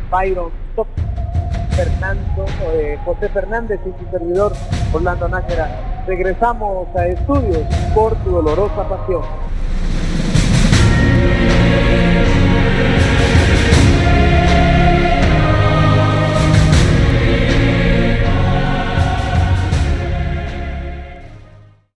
Byron 0.10 0.52
Top, 0.78 0.88
Fernando, 1.72 2.46
eh, 2.72 2.98
José 3.04 3.28
Fernández 3.28 3.82
y 3.86 4.02
su 4.02 4.10
servidor 4.12 4.54
Orlando 4.94 5.28
Nájera. 5.28 6.06
Regresamos 6.08 6.88
a 6.96 7.06
estudios 7.06 7.64
por 7.94 8.16
tu 8.24 8.30
dolorosa 8.30 8.88
pasión. 8.88 9.45